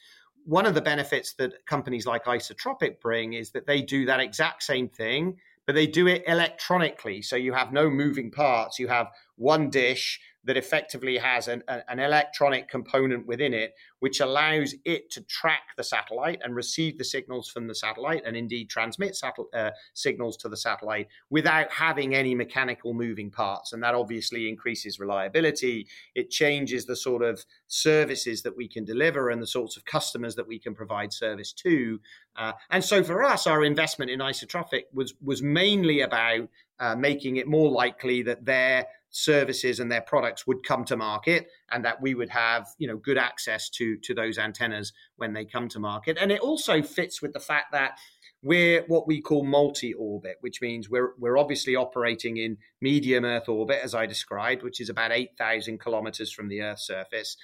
One 0.45 0.67
of 0.67 0.75
the 0.75 0.81
benefits 0.81 1.35
that 1.35 1.67
companies 1.67 2.07
like 2.07 2.25
Isotropic 2.25 3.01
bring 3.01 3.35
is 3.35 3.51
that 3.51 3.67
they 3.67 3.83
do 3.83 4.07
that 4.07 4.21
exact 4.21 4.63
same 4.63 4.89
thing, 4.89 5.39
but 5.67 5.75
they 5.75 5.87
do 5.87 6.07
it 6.07 6.25
electronically. 6.27 7.21
So 7.21 7.37
you 7.37 7.53
have 7.53 7.73
no 7.73 7.91
moving 7.91 8.31
parts. 8.31 8.79
You 8.79 8.89
have 8.89 9.09
one 9.37 9.69
dish 9.69 10.19
that 10.49 10.57
effectively 10.57 11.19
has 11.19 11.47
an, 11.47 11.63
an, 11.69 11.99
electronic 11.99 12.71
component 12.71 13.27
within 13.27 13.53
it, 13.53 13.75
which 13.99 14.21
allows 14.21 14.75
it 14.87 15.11
to 15.11 15.21
track 15.25 15.61
the 15.77 15.85
satellite 15.85 16.41
and 16.43 16.57
receive 16.57 16.97
the 16.97 17.05
signals 17.05 17.51
from 17.51 17.67
the 17.67 17.75
satellite 17.75 18.23
and 18.25 18.35
indeed 18.35 18.71
transmit 18.71 19.15
satel- 19.15 19.51
uh, 19.53 19.69
signals 19.93 20.39
to 20.39 20.49
the 20.49 20.57
satellite 20.57 21.07
without 21.29 21.71
having 21.71 22.15
any 22.15 22.35
mechanical 22.35 22.95
moving 22.95 23.31
parts. 23.31 23.75
And 23.75 23.83
that 23.83 23.95
obviously 23.95 24.49
increases 24.49 24.99
reliability. 24.99 25.87
It 26.15 26.31
changes 26.31 26.87
the 26.87 26.97
sort 26.97 27.23
of 27.23 27.45
services 27.67 28.41
that 28.41 28.57
we 28.57 28.69
can 28.69 28.87
deliver 28.87 29.29
and 29.29 29.43
the 29.43 29.47
sorts 29.47 29.77
of 29.77 29.85
customers 29.85 30.35
that 30.37 30.49
we 30.49 30.59
can 30.59 30.75
provide 30.75 31.13
service 31.13 31.53
to. 31.53 32.01
Uh, 32.37 32.53
and 32.71 32.83
so 32.83 33.05
for 33.05 33.23
us, 33.23 33.47
our 33.47 33.65
investment 33.65 34.11
in 34.11 34.21
Isotropic 34.21 34.85
was, 34.95 35.13
was 35.23 35.43
mainly 35.43 36.01
about 36.01 36.49
uh, 36.81 36.95
making 36.95 37.37
it 37.37 37.47
more 37.47 37.71
likely 37.71 38.23
that 38.23 38.45
their 38.45 38.87
services 39.11 39.81
and 39.81 39.91
their 39.91 40.01
products 40.01 40.47
would 40.47 40.63
come 40.63 40.85
to 40.85 40.97
market 40.97 41.49
and 41.71 41.85
that 41.85 42.01
we 42.01 42.15
would 42.15 42.29
have 42.29 42.67
you 42.79 42.87
know 42.87 42.97
good 42.97 43.19
access 43.19 43.69
to 43.71 43.97
to 43.99 44.15
those 44.15 44.39
antennas 44.39 44.93
when 45.17 45.33
they 45.33 45.45
come 45.45 45.69
to 45.69 45.79
market. 45.79 46.19
And 46.21 46.31
it 46.31 46.41
also 46.41 46.83
fits 46.83 47.23
with 47.23 47.33
the 47.33 47.41
fact 47.41 47.73
that 47.73 47.99
we're 48.43 48.85
what 48.87 49.07
we 49.07 49.21
call 49.21 49.45
multi-orbit 49.45 50.37
which 50.41 50.61
means 50.63 50.89
we're 50.89 51.13
we're 51.19 51.37
obviously 51.37 51.75
operating 51.75 52.37
in 52.37 52.57
medium 52.81 53.25
earth 53.25 53.49
orbit 53.49 53.81
as 53.83 53.97
i 53.97 54.07
described 54.07 54.63
which 54.63 54.81
is 54.81 54.89
about 54.89 55.11
8000 55.11 55.81
kilometers 55.81 56.33
from 56.33 56.49
the 56.49 56.63
earth's 56.63 56.87
surface 56.87 57.37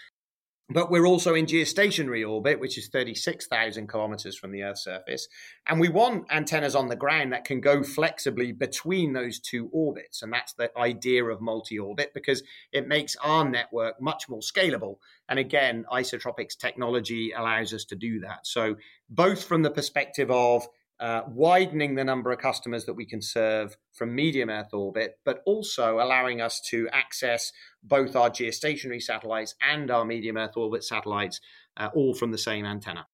but 0.70 0.90
we're 0.90 1.06
also 1.06 1.34
in 1.34 1.44
geostationary 1.44 2.26
orbit, 2.28 2.58
which 2.58 2.78
is 2.78 2.88
36,000 2.88 3.86
kilometers 3.86 4.36
from 4.36 4.50
the 4.50 4.62
Earth's 4.62 4.84
surface. 4.84 5.28
And 5.66 5.78
we 5.78 5.90
want 5.90 6.24
antennas 6.32 6.74
on 6.74 6.88
the 6.88 6.96
ground 6.96 7.32
that 7.32 7.44
can 7.44 7.60
go 7.60 7.82
flexibly 7.82 8.50
between 8.52 9.12
those 9.12 9.38
two 9.38 9.68
orbits. 9.72 10.22
And 10.22 10.32
that's 10.32 10.54
the 10.54 10.70
idea 10.78 11.24
of 11.24 11.42
multi 11.42 11.78
orbit 11.78 12.12
because 12.14 12.42
it 12.72 12.88
makes 12.88 13.14
our 13.16 13.48
network 13.48 14.00
much 14.00 14.26
more 14.28 14.40
scalable. 14.40 14.96
And 15.28 15.38
again, 15.38 15.84
Isotropics 15.92 16.56
technology 16.56 17.32
allows 17.32 17.74
us 17.74 17.84
to 17.86 17.96
do 17.96 18.20
that. 18.20 18.46
So, 18.46 18.76
both 19.10 19.44
from 19.44 19.62
the 19.62 19.70
perspective 19.70 20.30
of 20.30 20.66
uh, 21.00 21.22
widening 21.28 21.94
the 21.94 22.04
number 22.04 22.30
of 22.30 22.38
customers 22.38 22.84
that 22.84 22.94
we 22.94 23.04
can 23.04 23.20
serve 23.20 23.76
from 23.92 24.14
medium 24.14 24.48
Earth 24.48 24.72
orbit, 24.72 25.18
but 25.24 25.42
also 25.44 25.98
allowing 25.98 26.40
us 26.40 26.60
to 26.70 26.88
access 26.92 27.52
both 27.82 28.14
our 28.14 28.30
geostationary 28.30 29.02
satellites 29.02 29.54
and 29.60 29.90
our 29.90 30.04
medium 30.04 30.36
Earth 30.36 30.56
orbit 30.56 30.84
satellites, 30.84 31.40
uh, 31.76 31.90
all 31.94 32.14
from 32.14 32.30
the 32.30 32.38
same 32.38 32.64
antenna. 32.64 33.06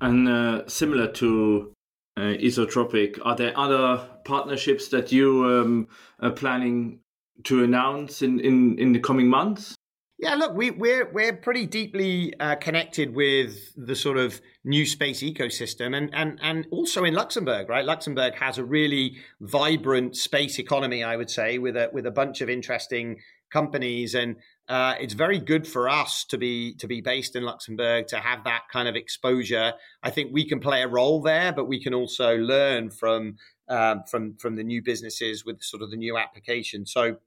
And 0.00 0.28
uh, 0.28 0.68
similar 0.68 1.10
to 1.14 1.72
uh, 2.16 2.20
Isotropic, 2.20 3.18
are 3.24 3.36
there 3.36 3.58
other 3.58 4.08
partnerships 4.24 4.88
that 4.88 5.10
you 5.10 5.44
um, 5.44 5.88
are 6.20 6.30
planning 6.30 7.00
to 7.44 7.64
announce 7.64 8.22
in, 8.22 8.40
in, 8.40 8.78
in 8.78 8.92
the 8.92 9.00
coming 9.00 9.28
months? 9.28 9.74
Yeah, 10.20 10.34
look, 10.34 10.56
we, 10.56 10.72
we're 10.72 11.08
we're 11.12 11.32
pretty 11.32 11.64
deeply 11.64 12.34
uh, 12.40 12.56
connected 12.56 13.14
with 13.14 13.72
the 13.76 13.94
sort 13.94 14.18
of 14.18 14.40
new 14.64 14.84
space 14.84 15.22
ecosystem, 15.22 15.96
and 15.96 16.12
and 16.12 16.40
and 16.42 16.66
also 16.72 17.04
in 17.04 17.14
Luxembourg, 17.14 17.68
right? 17.68 17.84
Luxembourg 17.84 18.34
has 18.34 18.58
a 18.58 18.64
really 18.64 19.18
vibrant 19.40 20.16
space 20.16 20.58
economy, 20.58 21.04
I 21.04 21.14
would 21.14 21.30
say, 21.30 21.58
with 21.58 21.76
a 21.76 21.90
with 21.92 22.04
a 22.04 22.10
bunch 22.10 22.40
of 22.40 22.50
interesting 22.50 23.20
companies, 23.52 24.16
and 24.16 24.34
uh, 24.68 24.96
it's 25.00 25.14
very 25.14 25.38
good 25.38 25.68
for 25.68 25.88
us 25.88 26.24
to 26.30 26.36
be 26.36 26.74
to 26.78 26.88
be 26.88 27.00
based 27.00 27.36
in 27.36 27.44
Luxembourg 27.44 28.08
to 28.08 28.16
have 28.16 28.42
that 28.42 28.62
kind 28.72 28.88
of 28.88 28.96
exposure. 28.96 29.72
I 30.02 30.10
think 30.10 30.32
we 30.32 30.48
can 30.48 30.58
play 30.58 30.82
a 30.82 30.88
role 30.88 31.22
there, 31.22 31.52
but 31.52 31.68
we 31.68 31.80
can 31.80 31.94
also 31.94 32.36
learn 32.36 32.90
from 32.90 33.36
um, 33.68 34.02
from 34.10 34.34
from 34.34 34.56
the 34.56 34.64
new 34.64 34.82
businesses 34.82 35.44
with 35.44 35.62
sort 35.62 35.80
of 35.80 35.92
the 35.92 35.96
new 35.96 36.18
application. 36.18 36.86
So 36.86 37.18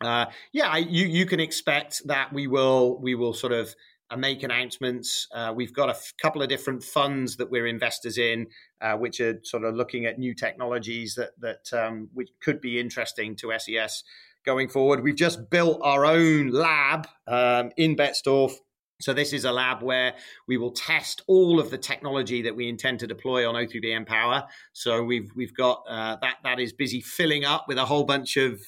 uh, 0.00 0.26
yeah, 0.52 0.76
you 0.76 1.06
you 1.06 1.26
can 1.26 1.40
expect 1.40 2.02
that 2.06 2.32
we 2.32 2.46
will 2.46 2.98
we 3.00 3.14
will 3.14 3.32
sort 3.32 3.52
of 3.52 3.74
uh, 4.10 4.16
make 4.16 4.42
announcements. 4.42 5.26
Uh, 5.34 5.52
we've 5.54 5.72
got 5.72 5.88
a 5.88 5.92
f- 5.92 6.12
couple 6.20 6.42
of 6.42 6.48
different 6.48 6.84
funds 6.84 7.36
that 7.36 7.50
we're 7.50 7.66
investors 7.66 8.18
in, 8.18 8.46
uh, 8.80 8.94
which 8.94 9.20
are 9.20 9.40
sort 9.42 9.64
of 9.64 9.74
looking 9.74 10.04
at 10.04 10.18
new 10.18 10.34
technologies 10.34 11.14
that 11.14 11.30
that 11.40 11.72
um, 11.72 12.08
which 12.12 12.30
could 12.40 12.60
be 12.60 12.78
interesting 12.78 13.34
to 13.36 13.52
SES 13.58 14.04
going 14.44 14.68
forward. 14.68 15.02
We've 15.02 15.16
just 15.16 15.50
built 15.50 15.80
our 15.82 16.04
own 16.04 16.50
lab 16.50 17.08
um, 17.26 17.72
in 17.76 17.96
Betzdorf. 17.96 18.52
So 18.98 19.12
this 19.12 19.34
is 19.34 19.44
a 19.44 19.52
lab 19.52 19.82
where 19.82 20.14
we 20.48 20.56
will 20.56 20.70
test 20.70 21.20
all 21.26 21.60
of 21.60 21.70
the 21.70 21.76
technology 21.76 22.40
that 22.42 22.56
we 22.56 22.68
intend 22.68 23.00
to 23.00 23.06
deploy 23.06 23.46
on 23.46 23.54
O3b 23.54 24.06
mPOWER. 24.06 24.46
So 24.72 25.02
we've 25.02 25.30
we've 25.34 25.54
got 25.54 25.82
uh, 25.88 26.16
that 26.22 26.36
that 26.44 26.60
is 26.60 26.72
busy 26.72 27.00
filling 27.00 27.44
up 27.44 27.66
with 27.68 27.76
a 27.76 27.84
whole 27.84 28.04
bunch 28.04 28.36
of 28.36 28.60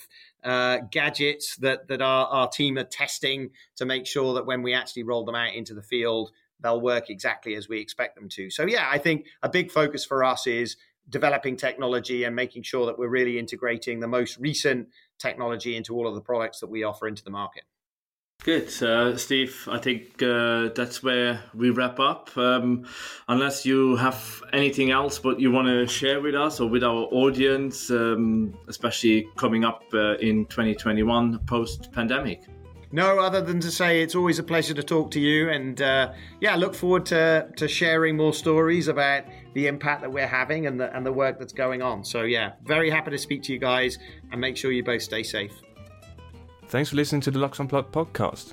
uh, 0.44 0.78
gadgets 0.90 1.56
that 1.56 1.88
that 1.88 2.00
our, 2.00 2.26
our 2.26 2.48
team 2.48 2.78
are 2.78 2.84
testing 2.84 3.50
to 3.76 3.84
make 3.84 4.06
sure 4.06 4.34
that 4.34 4.46
when 4.46 4.62
we 4.62 4.74
actually 4.74 5.02
roll 5.02 5.24
them 5.24 5.34
out 5.34 5.54
into 5.54 5.74
the 5.74 5.82
field, 5.82 6.30
they'll 6.60 6.80
work 6.80 7.10
exactly 7.10 7.54
as 7.54 7.68
we 7.68 7.80
expect 7.80 8.14
them 8.14 8.28
to. 8.30 8.50
So 8.50 8.64
yeah, 8.66 8.88
I 8.90 8.98
think 8.98 9.26
a 9.42 9.48
big 9.48 9.70
focus 9.70 10.04
for 10.04 10.24
us 10.24 10.46
is 10.46 10.76
developing 11.08 11.56
technology 11.56 12.24
and 12.24 12.36
making 12.36 12.62
sure 12.62 12.86
that 12.86 12.98
we're 12.98 13.08
really 13.08 13.38
integrating 13.38 14.00
the 14.00 14.08
most 14.08 14.38
recent 14.38 14.88
technology 15.18 15.76
into 15.76 15.94
all 15.94 16.06
of 16.06 16.14
the 16.14 16.20
products 16.20 16.60
that 16.60 16.68
we 16.68 16.82
offer 16.84 17.08
into 17.08 17.24
the 17.24 17.30
market. 17.30 17.64
Good, 18.48 18.82
uh, 18.82 19.14
Steve. 19.18 19.68
I 19.70 19.76
think 19.76 20.22
uh, 20.22 20.70
that's 20.74 21.02
where 21.02 21.42
we 21.52 21.68
wrap 21.68 22.00
up. 22.00 22.34
Um, 22.34 22.86
unless 23.28 23.66
you 23.66 23.96
have 23.96 24.42
anything 24.54 24.90
else 24.90 25.22
what 25.22 25.38
you 25.38 25.52
want 25.52 25.68
to 25.68 25.86
share 25.86 26.22
with 26.22 26.34
us 26.34 26.58
or 26.58 26.66
with 26.66 26.82
our 26.82 27.02
audience, 27.12 27.90
um, 27.90 28.56
especially 28.66 29.28
coming 29.36 29.66
up 29.66 29.82
uh, 29.92 30.14
in 30.14 30.46
2021 30.46 31.40
post 31.40 31.92
pandemic. 31.92 32.40
No, 32.90 33.18
other 33.18 33.42
than 33.42 33.60
to 33.60 33.70
say 33.70 34.00
it's 34.00 34.14
always 34.14 34.38
a 34.38 34.42
pleasure 34.42 34.72
to 34.72 34.82
talk 34.82 35.10
to 35.10 35.20
you, 35.20 35.50
and 35.50 35.82
uh, 35.82 36.12
yeah, 36.40 36.56
look 36.56 36.74
forward 36.74 37.04
to, 37.06 37.50
to 37.56 37.68
sharing 37.68 38.16
more 38.16 38.32
stories 38.32 38.88
about 38.88 39.24
the 39.52 39.66
impact 39.66 40.00
that 40.00 40.10
we're 40.10 40.26
having 40.26 40.66
and 40.66 40.80
the 40.80 40.90
and 40.96 41.04
the 41.04 41.12
work 41.12 41.38
that's 41.38 41.52
going 41.52 41.82
on. 41.82 42.02
So 42.02 42.22
yeah, 42.22 42.52
very 42.64 42.88
happy 42.88 43.10
to 43.10 43.18
speak 43.18 43.42
to 43.42 43.52
you 43.52 43.58
guys, 43.58 43.98
and 44.32 44.40
make 44.40 44.56
sure 44.56 44.72
you 44.72 44.82
both 44.82 45.02
stay 45.02 45.22
safe. 45.22 45.52
Thanks 46.68 46.90
for 46.90 46.96
listening 46.96 47.22
to 47.22 47.30
the 47.30 47.38
Lux 47.38 47.58
Unplugged 47.60 47.92
podcast. 47.92 48.52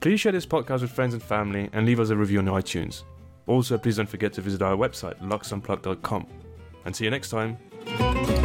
Please 0.00 0.20
share 0.20 0.30
this 0.30 0.46
podcast 0.46 0.82
with 0.82 0.92
friends 0.92 1.12
and 1.12 1.22
family 1.22 1.68
and 1.72 1.84
leave 1.84 1.98
us 1.98 2.10
a 2.10 2.16
review 2.16 2.38
on 2.38 2.46
iTunes. 2.46 3.02
Also, 3.48 3.76
please 3.76 3.96
don't 3.96 4.08
forget 4.08 4.32
to 4.34 4.40
visit 4.40 4.62
our 4.62 4.76
website, 4.76 5.18
luxunplugged.com. 5.20 6.26
And 6.84 6.94
see 6.94 7.04
you 7.04 7.10
next 7.10 7.30
time. 7.30 8.37